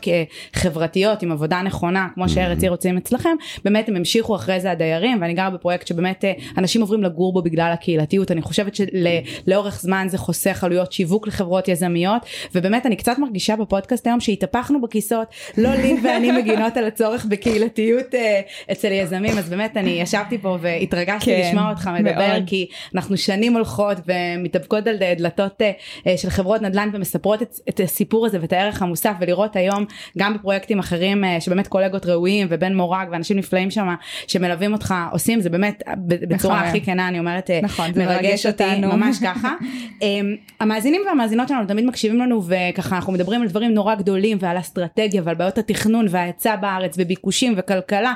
[0.54, 3.30] חברתיות עם עבודה נכונה כמו שארץ עיר רוצים אצלכם
[3.66, 7.42] באמת הם המשיכו אחרי זה הדיירים ואני גרה בפרויקט שבאמת אה, אנשים עוברים לגור בו
[7.42, 12.22] בגלל הקהילתיות אני חושבת שלאורך זמן זה חוסך עלויות שיווק לחברות יזמיות
[12.56, 18.16] ובאמת אני קצת מרגישה בפודקאסט היום שהתהפכנו בכיסאות לא לי ואני מגינות על הצורך בקהילתיות
[18.16, 22.44] אה, אצל יזמים אז באמת אני ישבתי פה והתרגשתי כן, לשמוע אותך מדבר מאוד.
[22.46, 25.62] כי אנחנו שנים הולכות ומתאבקות על דלתות
[26.08, 29.86] אה, של חברות נדל"ן ומספרות את, את הסיפור הזה ואת הערך המוסף ולראות היום
[30.18, 33.88] גם בפרויקטים אחרים שבאמת קולגות ראויים ובן מורג ואנשים נפלאים שם
[34.28, 36.68] שמלווים אותך עושים זה באמת בצורה נכון.
[36.68, 38.88] הכי כנה אני אומרת אה, נכון, מרגש אותי אותנו.
[38.88, 39.54] ממש ככה.
[40.02, 44.60] אמ, המאזינים והמאזינות שלנו תמיד מקשיבים לנו וככה אנחנו מדברים על דברים נורא גדולים ועל
[44.60, 48.14] אסטרטגיה ועל בעיות התכנון וההיצע בארץ וביקושים וכלכלה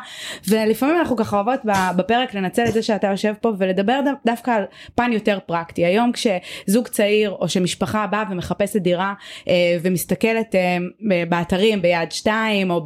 [0.47, 1.59] ולפעמים אנחנו ככה אוהבות
[1.95, 4.63] בפרק לנצל את זה שאתה יושב פה ולדבר דווקא על
[4.95, 9.13] פן יותר פרקטי היום כשזוג צעיר או שמשפחה באה ומחפשת דירה
[9.47, 10.77] אה, ומסתכלת אה,
[11.29, 12.83] באתרים ביד שתיים או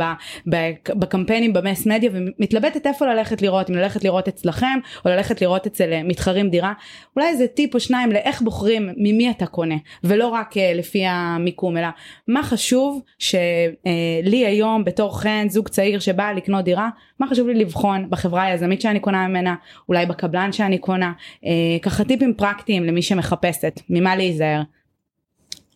[0.96, 5.94] בקמפיינים במס מדיה ומתלבטת איפה ללכת לראות אם ללכת לראות אצלכם או ללכת לראות אצל
[5.94, 6.74] אה, מתחרים דירה
[7.16, 11.78] אולי איזה טיפ או שניים לאיך בוחרים ממי אתה קונה ולא רק uh, לפי המיקום
[11.78, 11.88] אלא
[12.28, 17.54] מה חשוב שלי uh, היום בתור חן זוג צעיר שבא לקנות דירה מה חשוב לי
[17.54, 19.56] לבחון בחברה היזמית שאני קונה ממנה
[19.90, 21.12] אולי בקבלן שאני קונה
[21.44, 21.48] uh,
[21.82, 24.62] ככה טיפים פרקטיים למי שמחפשת ממה להיזהר.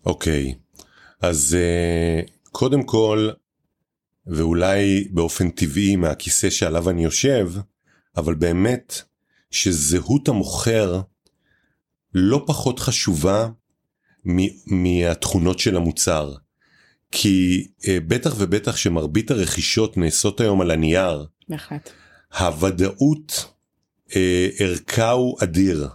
[0.05, 0.81] אוקיי okay.
[1.21, 3.29] אז uh, קודם כל
[4.27, 7.51] ואולי באופן טבעי מהכיסא שעליו אני יושב,
[8.17, 9.01] אבל באמת
[9.51, 11.01] שזהות המוכר
[12.13, 13.47] לא פחות חשובה
[14.65, 16.35] מהתכונות של המוצר.
[17.11, 21.25] כי אה, בטח ובטח שמרבית הרכישות נעשות היום על הנייר.
[21.49, 21.89] בהחלט.
[22.39, 23.53] הוודאות
[24.15, 25.87] אה, ערכה הוא אדיר.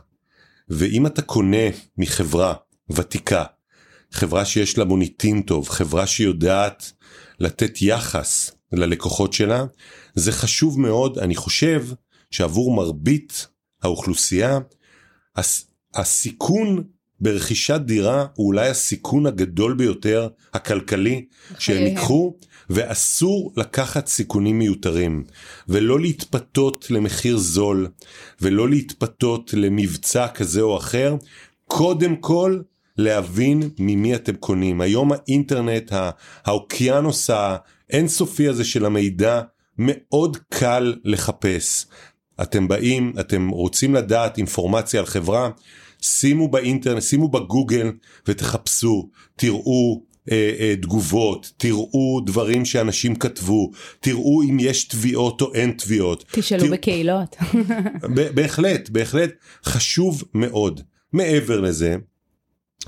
[0.68, 1.66] ואם אתה קונה
[1.98, 2.54] מחברה
[2.90, 3.44] ותיקה,
[4.12, 6.92] חברה שיש לה מוניטין טוב, חברה שיודעת
[7.40, 9.64] לתת יחס ללקוחות שלה,
[10.14, 11.86] זה חשוב מאוד, אני חושב
[12.30, 13.46] שעבור מרבית
[13.82, 14.58] האוכלוסייה,
[15.36, 16.84] הס, הסיכון
[17.20, 21.26] ברכישת דירה הוא אולי הסיכון הגדול ביותר הכלכלי
[21.58, 22.34] שהם ייקחו
[22.70, 25.24] ואסור לקחת סיכונים מיותרים.
[25.68, 27.88] ולא להתפתות למחיר זול
[28.40, 31.16] ולא להתפתות למבצע כזה או אחר.
[31.66, 32.60] קודם כל
[32.96, 34.80] להבין ממי אתם קונים.
[34.80, 35.92] היום האינטרנט,
[36.44, 37.30] האוקיינוס
[37.90, 39.40] האינסופי הזה של המידע,
[39.78, 41.86] מאוד קל לחפש.
[42.42, 45.50] אתם באים, אתם רוצים לדעת אינפורמציה על חברה,
[46.00, 47.92] שימו באינטרנט, שימו בגוגל
[48.26, 55.72] ותחפשו, תראו אה, אה, תגובות, תראו דברים שאנשים כתבו, תראו אם יש תביעות או אין
[55.72, 56.24] תביעות.
[56.32, 56.70] תשאלו תרא...
[56.70, 57.36] בקהילות.
[58.34, 59.30] בהחלט, בהחלט
[59.64, 60.80] חשוב מאוד.
[61.12, 61.96] מעבר לזה,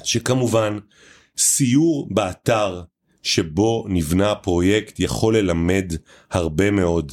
[0.04, 0.78] שכמובן
[1.38, 2.82] סיור באתר
[3.22, 5.92] שבו נבנה הפרויקט יכול ללמד
[6.30, 7.12] הרבה מאוד.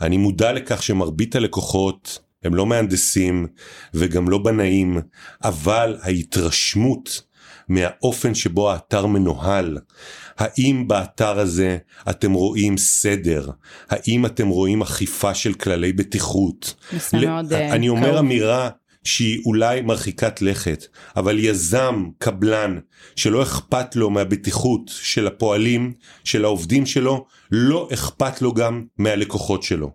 [0.00, 3.46] אני מודע לכך שמרבית הלקוחות הם לא מהנדסים
[3.94, 5.00] וגם לא בנאים,
[5.44, 7.22] אבל ההתרשמות
[7.68, 9.78] מהאופן שבו האתר מנוהל,
[10.38, 11.78] האם באתר הזה
[12.10, 13.50] אתם רואים סדר,
[13.88, 16.74] האם אתם רואים אכיפה של כללי בטיחות.
[17.12, 18.70] מאוד אה, אני אומר אמירה
[19.06, 22.78] שהיא אולי מרחיקת לכת, אבל יזם, קבלן,
[23.16, 25.92] שלא אכפת לו מהבטיחות של הפועלים,
[26.24, 29.92] של העובדים שלו, לא אכפת לו גם מהלקוחות שלו.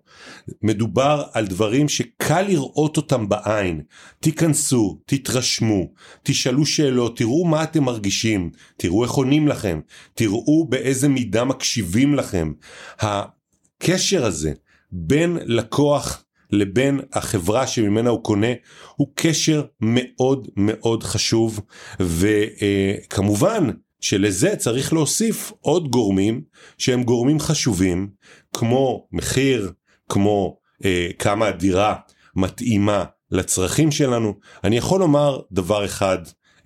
[0.61, 3.81] מדובר על דברים שקל לראות אותם בעין.
[4.19, 5.91] תיכנסו, תתרשמו,
[6.23, 9.79] תשאלו שאלות, תראו מה אתם מרגישים, תראו איך עונים לכם,
[10.13, 12.51] תראו באיזה מידה מקשיבים לכם.
[12.99, 14.53] הקשר הזה
[14.91, 18.53] בין לקוח לבין החברה שממנה הוא קונה
[18.95, 21.59] הוא קשר מאוד מאוד חשוב
[21.99, 23.69] וכמובן
[24.01, 26.41] שלזה צריך להוסיף עוד גורמים
[26.77, 28.09] שהם גורמים חשובים
[28.53, 29.71] כמו מחיר
[30.09, 31.95] כמו אה, כמה הדירה
[32.35, 34.33] מתאימה לצרכים שלנו.
[34.63, 36.17] אני יכול לומר דבר אחד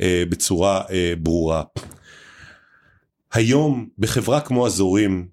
[0.02, 1.64] אה, בצורה אה, ברורה.
[3.34, 5.28] היום בחברה כמו אזורים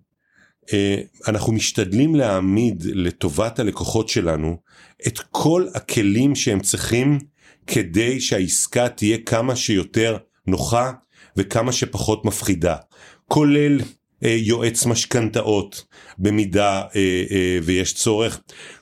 [1.29, 4.57] אנחנו משתדלים להעמיד לטובת הלקוחות שלנו
[5.07, 7.19] את כל הכלים שהם צריכים
[7.67, 10.93] כדי שהעסקה תהיה כמה שיותר נוחה
[11.37, 12.77] וכמה שפחות מפחידה,
[13.29, 13.81] כולל
[14.25, 15.85] אה, יועץ משכנתאות
[16.19, 18.41] במידה אה, אה, ויש צורך,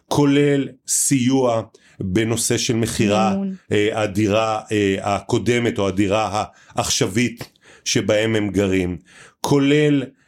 [0.09, 1.63] כולל סיוע
[2.01, 3.35] בנושא של מכירה.
[3.73, 8.97] אה, הדירה אה, הקודמת או הדירה העכשווית שבהם הם גרים,
[9.41, 10.20] כולל אה, אה,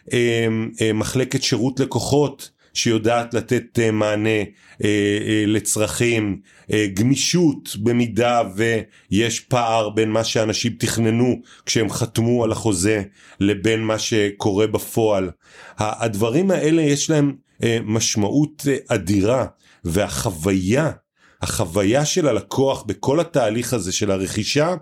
[0.95, 4.45] מחלקת שירות לקוחות שיודעת לתת אה, מענה אה,
[4.85, 6.41] אה, לצרכים,
[6.73, 13.03] אה, גמישות במידה ויש פער בין מה שאנשים תכננו כשהם חתמו על החוזה
[13.41, 15.31] לבין מה שקורה בפועל.
[15.79, 19.47] הדברים האלה יש להם אה, משמעות אה, אדירה
[19.85, 20.91] והחוויה
[21.42, 24.74] החוויה של הלקוח בכל התהליך הזה של הרכישה,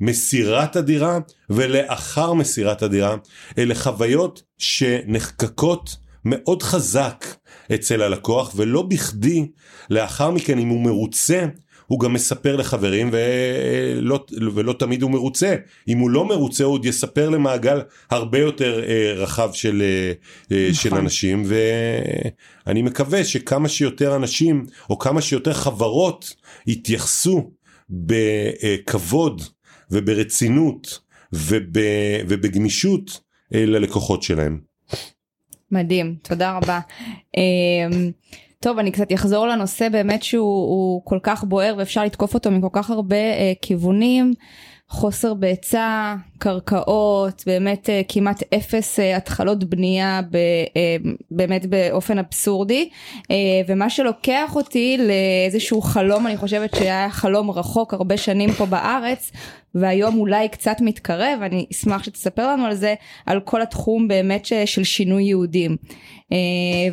[0.00, 1.18] מסירת הדירה
[1.50, 3.16] ולאחר מסירת הדירה,
[3.58, 7.24] אלה חוויות שנחקקות מאוד חזק
[7.74, 9.48] אצל הלקוח ולא בכדי
[9.90, 11.46] לאחר מכן אם הוא מרוצה
[11.92, 14.24] הוא גם מספר לחברים ולא,
[14.54, 15.56] ולא תמיד הוא מרוצה
[15.88, 20.12] אם הוא לא מרוצה הוא עוד יספר למעגל הרבה יותר אה, רחב של, אה,
[20.56, 20.74] אה, נכון.
[20.74, 21.44] של אנשים
[22.66, 26.34] ואני מקווה שכמה שיותר אנשים או כמה שיותר חברות
[26.66, 27.50] יתייחסו
[27.90, 29.42] בכבוד
[29.90, 30.98] וברצינות
[31.32, 31.76] וב,
[32.28, 34.60] ובגמישות ללקוחות שלהם.
[35.70, 36.80] מדהים, תודה רבה.
[38.62, 42.68] טוב, אני קצת אחזור לנושא באמת שהוא הוא כל כך בוער ואפשר לתקוף אותו מכל
[42.72, 44.34] כך הרבה אה, כיוונים.
[44.92, 50.96] חוסר בהיצע, קרקעות, באמת אה, כמעט אפס אה, התחלות בנייה ב, אה,
[51.30, 52.88] באמת באופן אבסורדי.
[53.68, 59.32] ומה שלוקח אותי לאיזשהו חלום אני חושבת שהיה חלום רחוק הרבה שנים פה בארץ
[59.74, 62.94] והיום אולי קצת מתקרב אני אשמח שתספר לנו על זה
[63.26, 65.76] על כל התחום באמת של שינוי יהודים.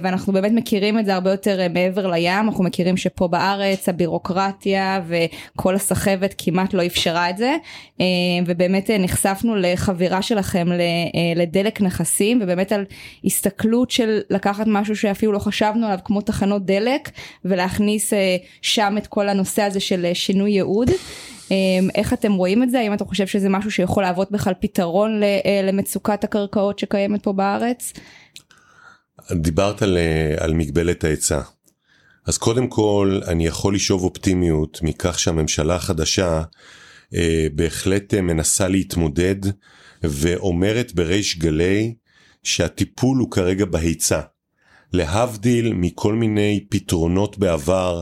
[0.02, 5.76] ואנחנו באמת מכירים את זה הרבה יותר מעבר לים אנחנו מכירים שפה בארץ הבירוקרטיה וכל
[5.76, 7.56] הסחבת כמעט לא אפשרה את זה
[8.46, 10.78] ובאמת אה, נחשפנו לחבירה שלכם אה,
[11.36, 12.86] לדלק נכסים ובאמת על
[13.26, 17.10] הסתכלות של לקחת משהו שאפילו לא חשבנו עליו כמו תחנות דלק
[17.46, 20.90] ולהכניס אה, שם את כל הנושא הזה של אה, שינוי ייעוד.
[21.52, 21.56] אה,
[21.96, 22.80] איך אתם רואים את זה?
[22.80, 27.94] האם אתה חושב שזה משהו שיכול להוות בכלל פתרון אה, למצוקת הקרקעות שקיימת פה בארץ?
[29.32, 31.42] דיברת על, אה, על מגבלת ההיצע.
[32.26, 36.44] אז קודם כל אני יכול לשאוב אופטימיות מכך שהממשלה החדשה אה,
[37.56, 39.36] בהחלט אה, מנסה להתמודד
[40.04, 41.94] ואומרת בריש גלי
[42.44, 44.22] שהטיפול הוא כרגע בהיצע.
[44.94, 48.02] להבדיל מכל מיני פתרונות בעבר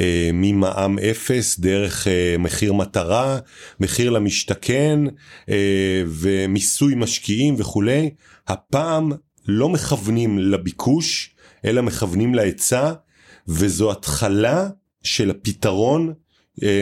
[0.00, 3.38] אה, ממע"מ אפס דרך אה, מחיר מטרה,
[3.80, 5.00] מחיר למשתכן
[5.48, 8.10] אה, ומיסוי משקיעים וכולי,
[8.48, 9.12] הפעם
[9.46, 11.34] לא מכוונים לביקוש
[11.64, 12.92] אלא מכוונים להיצע
[13.48, 14.68] וזו התחלה
[15.02, 16.14] של הפתרון אה,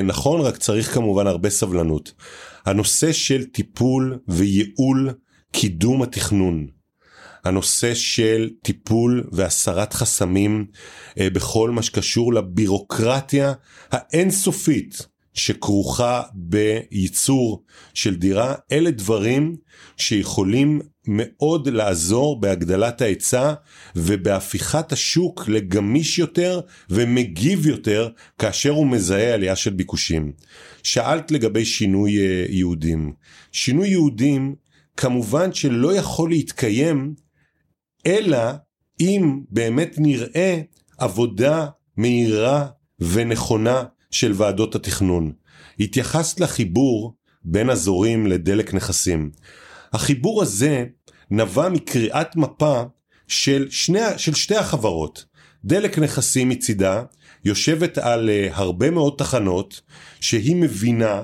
[0.04, 2.12] נכון רק צריך כמובן הרבה סבלנות.
[2.66, 5.10] הנושא של טיפול וייעול
[5.52, 6.66] קידום התכנון.
[7.44, 10.66] הנושא של טיפול והסרת חסמים
[11.18, 13.52] אה, בכל מה שקשור לבירוקרטיה
[13.90, 19.56] האינסופית שכרוכה בייצור של דירה אלה דברים
[19.96, 20.80] שיכולים
[21.12, 23.54] מאוד לעזור בהגדלת ההיצע
[23.96, 30.32] ובהפיכת השוק לגמיש יותר ומגיב יותר כאשר הוא מזהה עלייה של ביקושים.
[30.82, 33.12] שאלת לגבי שינוי אה, יהודים.
[33.52, 34.54] שינוי יהודים
[34.96, 37.14] כמובן שלא יכול להתקיים
[38.06, 38.38] אלא
[39.00, 40.60] אם באמת נראה
[40.98, 42.66] עבודה מהירה
[43.00, 45.32] ונכונה של ועדות התכנון.
[45.80, 49.30] התייחסת לחיבור בין אזורים לדלק נכסים.
[49.92, 50.84] החיבור הזה
[51.30, 52.82] נבע מקריאת מפה
[53.28, 55.24] של, שני, של שתי החברות.
[55.64, 57.02] דלק נכסים מצידה
[57.44, 59.80] יושבת על uh, הרבה מאוד תחנות
[60.20, 61.22] שהיא מבינה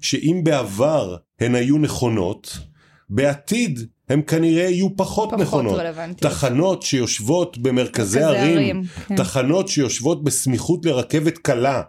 [0.00, 2.58] שאם בעבר הן היו נכונות,
[3.10, 5.78] בעתיד הם כנראה יהיו פחות, פחות נכונות.
[5.78, 6.32] רלוונטיות.
[6.32, 9.16] תחנות שיושבות במרכזי מרכזי ערים, ערים, כן.
[9.16, 11.82] תחנות שיושבות בסמיכות לרכבת קלה.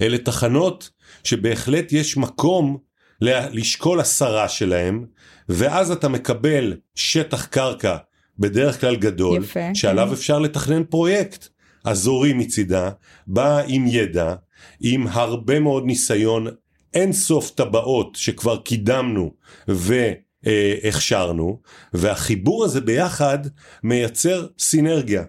[0.00, 0.90] אלה תחנות
[1.24, 2.78] שבהחלט יש מקום
[3.20, 5.06] לשקול הסרה שלהם,
[5.48, 7.96] ואז אתה מקבל שטח קרקע
[8.38, 10.12] בדרך כלל גדול, יפה, שעליו.
[10.12, 11.48] אפשר לתכנן פרויקט
[11.84, 12.90] אזורי מצידה,
[13.26, 14.34] בא עם ידע,
[14.80, 16.46] עם הרבה מאוד ניסיון,
[16.94, 19.32] אין סוף טבעות שכבר קידמנו
[19.68, 21.60] והכשרנו,
[21.92, 23.38] והחיבור הזה ביחד
[23.82, 25.24] מייצר סינרגיה.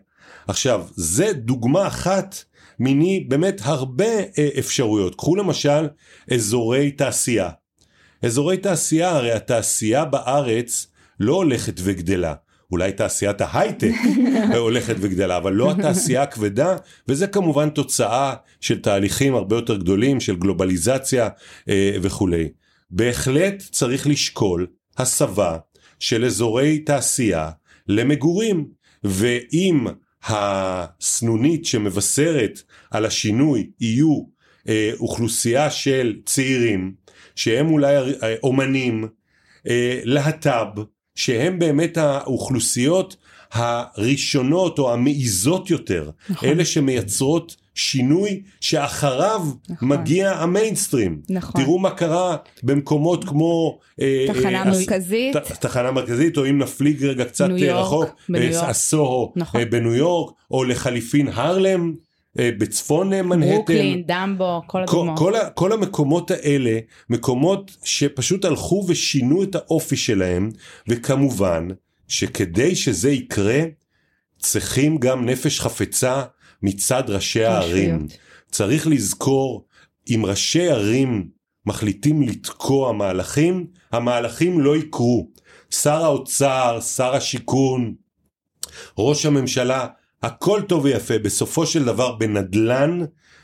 [0.47, 2.35] עכשיו, זה דוגמה אחת
[2.79, 5.15] מיני באמת הרבה אה, אפשרויות.
[5.15, 5.87] קחו למשל
[6.33, 7.49] אזורי תעשייה.
[8.23, 10.87] אזורי תעשייה, הרי התעשייה בארץ
[11.19, 12.33] לא הולכת וגדלה.
[12.71, 13.93] אולי תעשיית ההייטק
[14.57, 16.75] הולכת וגדלה, אבל לא התעשייה הכבדה,
[17.07, 21.29] וזה כמובן תוצאה של תהליכים הרבה יותר גדולים, של גלובליזציה
[21.69, 22.49] אה, וכולי.
[22.91, 24.67] בהחלט צריך לשקול
[24.97, 25.57] הסבה
[25.99, 27.49] של אזורי תעשייה
[27.87, 28.67] למגורים,
[29.03, 29.87] ואם
[30.23, 32.61] הסנונית שמבשרת
[32.91, 34.23] על השינוי יהיו
[34.69, 36.93] אה, אוכלוסייה של צעירים
[37.35, 39.07] שהם אולי אה, אומנים,
[39.67, 40.81] אה, להט"ב,
[41.15, 43.15] שהם באמת האוכלוסיות
[43.51, 46.49] הראשונות או המעיזות יותר, נכון.
[46.49, 49.89] אלה שמייצרות שינוי שאחריו נכון.
[49.89, 51.21] מגיע המיינסטרים.
[51.29, 51.61] נכון.
[51.61, 53.79] תראו מה קרה במקומות כמו...
[54.01, 55.37] אה, תחנה אה, מרכזית.
[55.37, 58.09] ת, תחנה מרכזית, או אם נפליג רגע קצת יורק, רחוק,
[58.61, 59.69] הסוהו נכון.
[59.69, 61.93] בניו יורק, או לחליפין הרלם.
[62.35, 65.19] בצפון מנהטן, ברוקלין, דמבו, כל הדוגמאות.
[65.19, 70.49] כל, כל, כל המקומות האלה, מקומות שפשוט הלכו ושינו את האופי שלהם,
[70.87, 71.67] וכמובן
[72.07, 73.61] שכדי שזה יקרה,
[74.39, 76.23] צריכים גם נפש חפצה
[76.63, 78.07] מצד ראשי הערים.
[78.51, 79.65] צריך לזכור,
[80.09, 81.29] אם ראשי ערים
[81.65, 85.29] מחליטים לתקוע מהלכים, המהלכים לא יקרו.
[85.69, 87.93] שר האוצר, שר השיכון,
[88.97, 89.87] ראש הממשלה,
[90.23, 92.99] הכל טוב ויפה, בסופו של דבר בנדל"ן,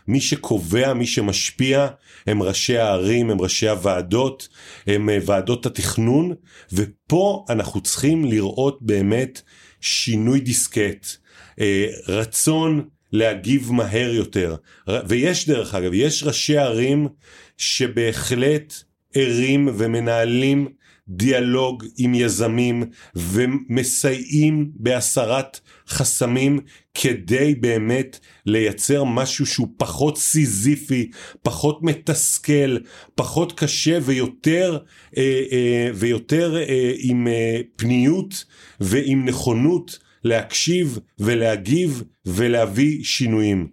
[0.07, 1.87] מי שקובע, מי שמשפיע,
[2.27, 4.47] הם ראשי הערים, הם ראשי הוועדות,
[4.87, 6.33] הם אה, ועדות התכנון,
[6.73, 9.41] ופה אנחנו צריכים לראות באמת
[9.81, 11.07] שינוי דיסקט,
[11.59, 14.55] אה, רצון להגיב מהר יותר.
[15.07, 17.07] ויש דרך אגב, יש ראשי ערים
[17.57, 18.73] שבהחלט
[19.13, 20.67] ערים ומנהלים
[21.07, 22.83] דיאלוג עם יזמים
[23.15, 25.59] ומסייעים בהסרת
[25.89, 26.59] חסמים
[26.93, 31.11] כדי באמת לייצר משהו שהוא פחות סיזיפי,
[31.43, 32.77] פחות מתסכל,
[33.15, 34.77] פחות קשה ויותר,
[35.17, 38.45] אה, אה, ויותר אה, עם אה, פניות
[38.79, 43.67] ועם נכונות להקשיב ולהגיב ולהביא שינויים.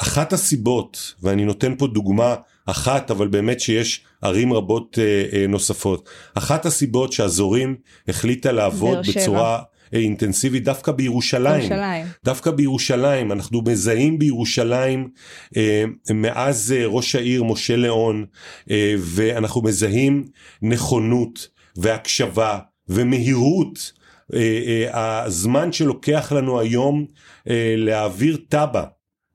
[0.00, 2.34] אחת הסיבות, ואני נותן פה דוגמה
[2.66, 7.76] אחת, אבל באמת שיש ערים רבות אה, אה, נוספות, אחת הסיבות שהזורים
[8.08, 9.62] החליטה לעבוד בצורה...
[9.94, 11.60] אה, אינטנסיבית דווקא בירושלים.
[11.60, 12.06] בירושלים.
[12.24, 13.32] דווקא בירושלים.
[13.32, 15.08] אנחנו מזהים בירושלים
[15.56, 15.84] אה,
[16.14, 18.24] מאז אה, ראש העיר משה ליאון,
[18.70, 20.24] אה, ואנחנו מזהים
[20.62, 22.58] נכונות והקשבה
[22.88, 23.92] ומהירות
[24.34, 27.06] אה, אה, הזמן שלוקח לנו היום
[27.48, 28.84] אה, להעביר תב"ע,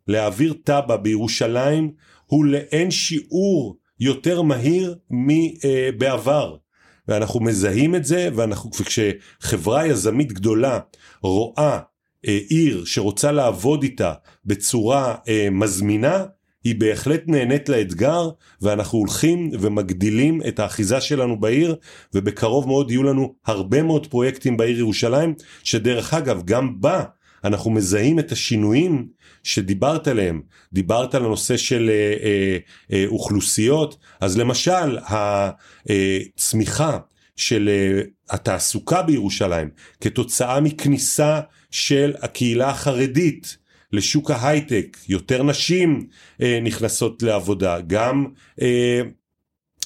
[0.07, 1.91] להעביר תב"ע בירושלים
[2.25, 6.55] הוא לאין שיעור יותר מהיר מבעבר.
[7.07, 10.79] ואנחנו מזהים את זה, ואנחנו, כשחברה יזמית גדולה
[11.21, 11.79] רואה
[12.23, 14.13] עיר שרוצה לעבוד איתה
[14.45, 15.15] בצורה
[15.51, 16.23] מזמינה,
[16.63, 18.29] היא בהחלט נהנית לאתגר
[18.61, 21.75] ואנחנו הולכים ומגדילים את האחיזה שלנו בעיר
[22.13, 25.33] ובקרוב מאוד יהיו לנו הרבה מאוד פרויקטים בעיר ירושלים
[25.63, 27.03] שדרך אגב גם בה
[27.43, 29.07] אנחנו מזהים את השינויים
[29.43, 30.41] שדיברת עליהם.
[30.73, 32.57] דיברת על הנושא של אה, אה,
[32.93, 33.97] אה, אוכלוסיות.
[34.21, 36.97] אז למשל הצמיחה
[37.35, 37.69] של
[38.29, 39.69] התעסוקה בירושלים
[40.01, 41.39] כתוצאה מכניסה
[41.71, 43.57] של הקהילה החרדית
[43.91, 46.07] לשוק ההייטק, יותר נשים
[46.61, 48.25] נכנסות לעבודה, גם,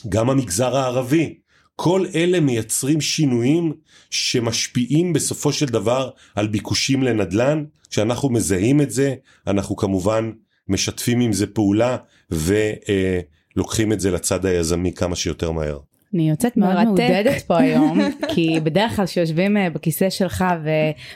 [0.10, 1.38] גם המגזר הערבי.
[1.80, 3.74] כל אלה מייצרים שינויים
[4.10, 7.64] שמשפיעים בסופו של דבר על ביקושים לנדל"ן.
[7.90, 9.16] כשאנחנו מזהים את זה,
[9.48, 10.32] אנחנו כמובן
[10.68, 11.98] משתפים עם זה פעולה
[12.32, 15.80] ולוקחים את זה לצד היזמי כמה שיותר מהר.
[16.14, 18.00] אני יוצאת מאוד מעודדת פה היום,
[18.34, 20.46] כי בדרך כלל שיושבים אה, בכיסא שלך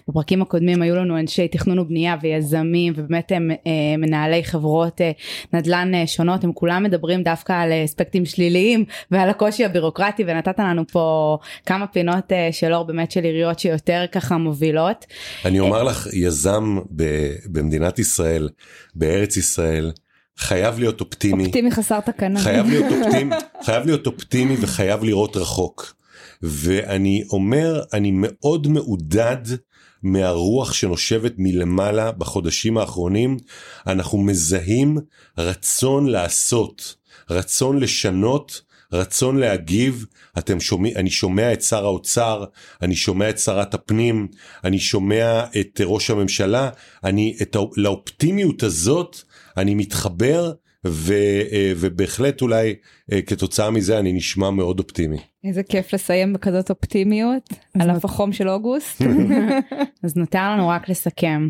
[0.07, 5.11] ובפרקים הקודמים היו לנו אנשי תכנון ובנייה ויזמים ובאמת הם אה, מנהלי חברות אה,
[5.53, 11.37] נדל"ן שונות, הם כולם מדברים דווקא על אספקטים שליליים ועל הקושי הבירוקרטי ונתת לנו פה
[11.65, 15.05] כמה פינות של אור באמת של עיריות שיותר ככה מובילות.
[15.45, 16.77] אני אומר לך, יזם
[17.45, 18.49] במדינת ישראל,
[18.95, 19.91] בארץ ישראל,
[20.41, 21.45] חייב להיות אופטימי.
[21.45, 22.39] אופטימי חסר תקנה.
[22.39, 23.35] חייב להיות אופטימי,
[23.65, 25.95] חייב להיות אופטימי וחייב לראות רחוק.
[26.41, 29.37] ואני אומר, אני מאוד מעודד
[30.03, 33.37] מהרוח שנושבת מלמעלה בחודשים האחרונים.
[33.87, 34.97] אנחנו מזהים
[35.37, 36.95] רצון לעשות,
[37.29, 38.61] רצון לשנות,
[38.93, 40.05] רצון להגיב.
[40.37, 42.45] אתם שומעים, אני שומע את שר האוצר,
[42.81, 44.27] אני שומע את שרת הפנים,
[44.63, 46.69] אני שומע את ראש הממשלה,
[47.03, 49.21] אני, את, לאופטימיות הזאת,
[49.57, 50.51] אני מתחבר
[50.87, 51.13] ו,
[51.51, 52.75] אה, ובהחלט אולי
[53.11, 55.17] אה, כתוצאה מזה אני נשמע מאוד אופטימי.
[55.43, 57.49] איזה כיף לסיים בכזאת אופטימיות
[57.79, 59.01] על אף החום של אוגוסט.
[60.03, 61.49] אז נותר לנו רק לסכם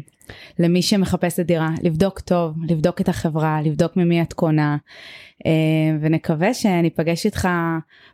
[0.60, 4.78] למי שמחפש את דירה לבדוק טוב לבדוק את החברה לבדוק ממי את קונה
[5.46, 5.52] אה,
[6.02, 7.48] ונקווה שניפגש איתך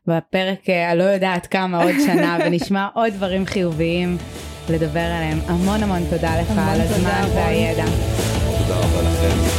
[0.07, 4.17] בפרק הלא יודעת כמה עוד שנה ונשמע עוד דברים חיוביים
[4.69, 7.85] לדבר עליהם המון המון תודה לך על הזמן והידע.
[8.57, 9.56] תודה רבה.